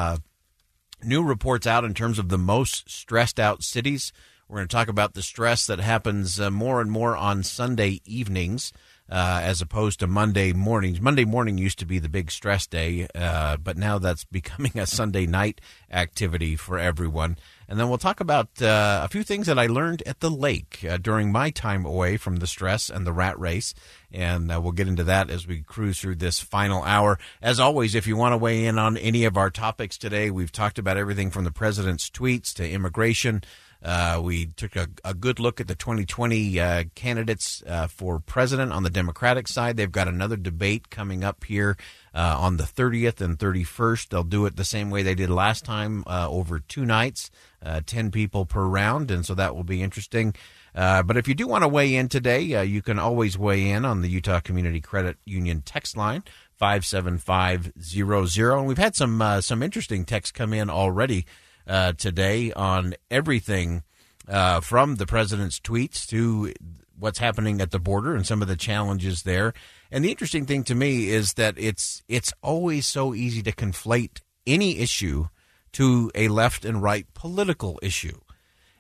new 1.04 1.24
reports 1.24 1.68
out 1.68 1.84
in 1.84 1.94
terms 1.94 2.20
of 2.20 2.30
the 2.30 2.38
most 2.38 2.90
stressed 2.90 3.40
out 3.40 3.64
cities. 3.64 4.12
We're 4.48 4.58
going 4.58 4.68
to 4.68 4.76
talk 4.76 4.88
about 4.88 5.14
the 5.14 5.22
stress 5.22 5.66
that 5.68 5.80
happens 5.80 6.40
uh, 6.40 6.52
more 6.52 6.82
and 6.82 6.92
more 6.92 7.16
on 7.16 7.44
Sunday 7.44 8.02
evenings 8.06 8.72
uh, 9.10 9.40
as 9.44 9.62
opposed 9.62 10.00
to 10.00 10.08
Monday 10.08 10.52
mornings. 10.52 11.00
Monday 11.00 11.26
morning 11.26 11.58
used 11.58 11.80
to 11.80 11.86
be 11.86 12.00
the 12.00 12.10
big 12.10 12.32
stress 12.32 12.66
day, 12.66 13.08
uh, 13.14 13.58
but 13.58 13.78
now 13.78 14.00
that's 14.00 14.24
becoming 14.36 14.78
a 14.78 14.86
Sunday 14.86 15.26
night 15.26 15.62
activity 15.92 16.56
for 16.56 16.80
everyone. 16.80 17.38
And 17.68 17.80
then 17.80 17.90
we'll 17.90 17.98
talk 17.98 18.20
about 18.20 18.62
uh, 18.62 19.02
a 19.04 19.08
few 19.08 19.24
things 19.24 19.48
that 19.48 19.58
I 19.58 19.68
learned 19.68 20.04
at 20.06 20.20
the 20.20 20.30
lake 20.30 20.86
uh, 20.88 20.98
during 20.98 21.32
my 21.32 21.50
time 21.50 21.86
away 21.86 22.18
from 22.18 22.38
the 22.38 22.48
stress 22.48 22.90
and 22.90 23.06
the 23.06 23.14
rat 23.14 23.40
race. 23.40 23.74
And 24.12 24.52
uh, 24.52 24.62
we'll 24.62 24.72
get 24.72 24.88
into 24.88 25.04
that 25.06 25.30
as 25.30 25.48
we 25.48 25.62
cruise 25.62 26.00
through 26.00 26.16
this 26.16 26.40
final 26.40 26.84
hour. 26.84 27.18
As 27.42 27.60
always, 27.60 27.96
if 27.96 28.08
you 28.08 28.16
want 28.16 28.34
to 28.34 28.38
weigh 28.38 28.66
in 28.66 28.78
on 28.78 28.98
any 28.98 29.26
of 29.26 29.36
our 29.36 29.50
topics 29.50 29.98
today, 29.98 30.30
we've 30.30 30.52
talked 30.52 30.78
about 30.78 30.98
everything 30.98 31.32
from 31.32 31.44
the 31.44 31.52
president's 31.52 32.10
tweets 32.10 32.54
to 32.56 32.70
immigration. 32.70 33.44
Uh, 33.86 34.20
we 34.20 34.48
took 34.48 34.76
a, 34.76 34.88
a, 35.04 35.14
good 35.14 35.40
look 35.40 35.62
at 35.62 35.68
the 35.68 35.76
2020 35.76 36.60
uh, 36.60 36.86
candidates 36.96 37.62
uh, 37.68 37.86
for 37.86 38.20
president 38.20 38.74
on 38.74 38.82
the 38.82 38.90
Democratic 38.90 39.48
side. 39.48 39.78
They've 39.78 39.92
got 39.92 40.08
another 40.08 40.38
debate 40.38 40.90
coming 40.90 41.24
up 41.24 41.44
here 41.44 41.78
uh, 42.12 42.36
on 42.40 42.58
the 42.58 42.64
30th 42.64 43.22
and 43.22 43.38
31st. 43.38 44.10
They'll 44.10 44.24
do 44.24 44.48
it 44.48 44.56
the 44.56 44.66
same 44.66 44.90
way 44.90 45.04
they 45.04 45.14
did 45.14 45.30
last 45.30 45.66
time 45.66 46.04
uh, 46.08 46.28
over 46.28 46.60
two 46.60 46.84
nights, 46.84 47.30
uh, 47.62 47.82
10 47.86 48.10
people 48.10 48.48
per 48.48 48.66
round, 48.66 49.12
and 49.12 49.24
so 49.24 49.36
that 49.36 49.56
will 49.56 49.64
be 49.64 49.84
interesting. 49.84 50.34
but 50.74 51.16
if 51.16 51.28
you 51.28 51.36
do 51.36 51.46
want 51.46 51.64
to 51.64 51.68
weigh 51.68 51.94
in 51.94 52.10
today, 52.10 52.64
you 52.64 52.82
can 52.82 52.98
always 52.98 53.38
weigh 53.38 53.70
in 53.70 53.86
on 53.86 54.02
the 54.02 54.10
Utah 54.10 54.40
Community 54.40 54.82
Credit 54.82 55.16
Union 55.26 55.62
text 55.64 55.96
line. 55.96 56.24
57500 56.58 58.58
and 58.58 58.66
we've 58.66 58.78
had 58.78 58.96
some 58.96 59.22
some 59.42 59.62
interesting 59.62 60.06
texts 60.06 60.32
come 60.32 60.54
in 60.54 60.70
already 60.70 61.26
uh, 61.68 61.94
today 61.94 62.52
on 62.54 62.96
everything 63.10 63.84
uh, 64.28 64.60
from 64.62 64.96
the 64.96 65.06
president's 65.06 65.60
tweets 65.60 66.06
to 66.08 66.54
what's 66.98 67.20
happening 67.20 67.62
at 67.62 67.72
the 67.72 67.80
border 67.80 68.16
and 68.16 68.26
some 68.26 68.42
of 68.42 68.48
the 68.48 68.56
challenges 68.56 69.24
there. 69.24 69.54
And 69.92 70.04
the 70.04 70.12
interesting 70.12 70.46
thing 70.46 70.64
to 70.66 70.76
me 70.76 71.10
is 71.10 71.34
that 71.34 71.56
it's 71.58 72.04
it's 72.08 72.34
always 72.42 72.86
so 72.86 73.14
easy 73.14 73.42
to 73.44 73.52
conflate 73.52 74.22
any 74.48 74.80
issue 74.80 75.28
to 75.74 76.12
a 76.16 76.28
left 76.30 76.66
and 76.66 76.82
right 76.82 77.06
political 77.14 77.80
issue. 77.82 78.20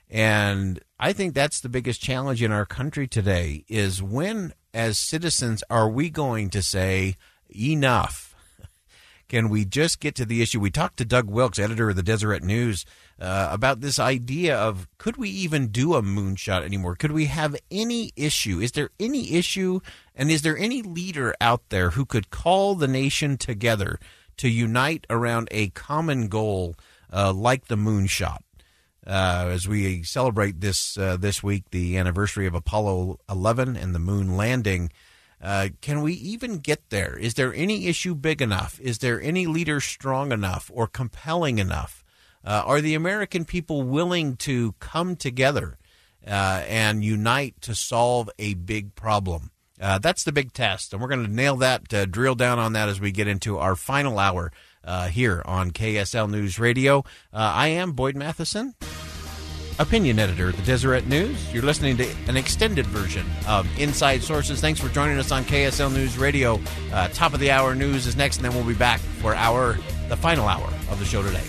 And 0.10 0.80
I 1.00 1.14
think 1.14 1.34
that's 1.34 1.60
the 1.60 1.70
biggest 1.70 2.02
challenge 2.02 2.42
in 2.42 2.52
our 2.52 2.66
country 2.66 3.08
today 3.08 3.66
is 3.68 4.02
when 4.02 4.54
as 4.74 4.98
citizens 4.98 5.64
are 5.70 5.90
we 5.90 6.10
going 6.10 6.50
to 6.52 6.62
say 6.62 7.16
enough? 7.50 8.35
Can 9.28 9.50
we 9.50 9.66
just 9.66 10.00
get 10.00 10.14
to 10.16 10.26
the 10.26 10.42
issue? 10.42 10.60
We 10.60 10.70
talked 10.70 10.98
to 10.98 11.06
Doug 11.06 11.30
Wilks, 11.30 11.58
editor 11.58 11.90
of 11.90 11.96
the 11.96 12.04
Deseret 12.04 12.44
News, 12.44 12.86
uh, 13.20 13.50
about 13.52 13.82
this 13.82 13.98
idea 13.98 14.56
of 14.56 14.88
could 15.00 15.18
we 15.18 15.30
even 15.30 15.70
do 15.70 15.96
a 15.96 16.04
moonshot 16.04 16.64
anymore? 16.64 16.96
Could 16.96 17.12
we 17.12 17.26
have 17.26 17.56
any 17.72 18.12
issue? 18.16 18.60
Is 18.60 18.74
there 18.74 18.92
any 19.00 19.34
issue? 19.34 19.80
And 20.14 20.30
is 20.30 20.44
there 20.44 20.58
any 20.58 20.84
leader 20.84 21.34
out 21.42 21.70
there 21.70 21.92
who 21.92 22.06
could 22.06 22.30
call 22.30 22.76
the 22.76 22.88
nation 22.88 23.38
together 23.38 24.00
to 24.38 24.48
unite 24.48 25.08
around 25.10 25.48
a 25.50 25.70
common 25.70 26.28
goal 26.28 26.76
uh, 27.12 27.34
like 27.34 27.66
the 27.66 27.78
moonshot? 27.78 28.40
Uh, 29.08 29.50
as 29.52 29.68
we 29.68 30.04
celebrate 30.04 30.62
this 30.62 30.98
uh, 30.98 31.16
this 31.18 31.44
week, 31.44 31.64
the 31.72 31.98
anniversary 31.98 32.48
of 32.48 32.56
Apollo 32.56 33.20
11 33.30 33.76
and 33.76 33.94
the 33.94 34.00
moon 34.00 34.36
landing. 34.36 34.92
Uh, 35.46 35.70
can 35.80 36.02
we 36.02 36.14
even 36.14 36.58
get 36.58 36.90
there? 36.90 37.16
Is 37.16 37.36
there 37.36 37.54
any 37.54 37.86
issue 37.86 38.16
big 38.16 38.42
enough? 38.42 38.80
Is 38.82 38.98
there 38.98 39.22
any 39.22 39.46
leader 39.46 39.80
strong 39.80 40.32
enough 40.32 40.72
or 40.74 40.88
compelling 40.88 41.60
enough? 41.60 42.04
Uh, 42.44 42.64
are 42.66 42.82
the 42.82 42.96
American 42.96 43.46
people 43.46 43.84
willing 43.84 44.38
to 44.38 44.74
come 44.80 45.16
together 45.16 45.78
uh, 46.26 46.64
and 46.68 47.04
unite 47.04 47.62
to 47.62 47.76
solve 47.76 48.28
a 48.40 48.56
big 48.56 48.96
problem? 48.96 49.52
Uh, 49.80 50.00
that's 50.00 50.24
the 50.24 50.32
big 50.32 50.52
test, 50.52 50.94
and 50.94 51.02
we're 51.02 51.10
going 51.10 51.24
to 51.24 51.32
nail 51.32 51.58
that, 51.58 51.94
uh, 51.94 52.06
drill 52.06 52.34
down 52.34 52.58
on 52.58 52.74
that 52.74 52.90
as 52.90 53.00
we 53.00 53.12
get 53.12 53.28
into 53.28 53.60
our 53.60 53.76
final 53.76 54.18
hour 54.18 54.52
here 55.12 55.44
on 55.46 55.70
KSL 55.70 56.28
News 56.28 56.58
Radio. 56.58 57.04
I 57.32 57.68
am 57.68 57.92
Boyd 57.92 58.16
Matheson, 58.16 58.74
opinion 59.80 60.20
editor 60.20 60.50
at 60.50 60.56
the 60.56 60.62
Deseret 60.62 61.08
News. 61.08 61.54
You're 61.54 61.64
listening 61.64 61.98
to 61.98 62.10
an 62.28 62.38
extended 62.38 62.86
version 62.88 63.26
of 63.48 63.68
Inside 63.80 64.24
Sources. 64.24 64.62
Thanks 64.62 64.80
for 64.80 64.90
joining 64.90 65.18
us 65.18 65.32
on 65.32 65.44
KSL 65.44 65.94
News 65.94 66.18
Radio. 66.18 66.60
Uh, 66.92 67.08
top 67.10 67.34
of 67.34 67.40
the 67.40 67.52
hour 67.52 67.76
news 67.76 68.08
is 68.08 68.16
next, 68.16 68.38
and 68.38 68.46
then 68.46 68.54
we'll 68.54 68.66
be 68.66 68.74
back 68.74 69.00
for 69.00 69.36
our 69.36 69.78
the 70.10 70.18
final 70.18 70.48
hour 70.48 70.68
of 70.90 71.00
the 71.00 71.06
show 71.06 71.24
today. 71.24 71.44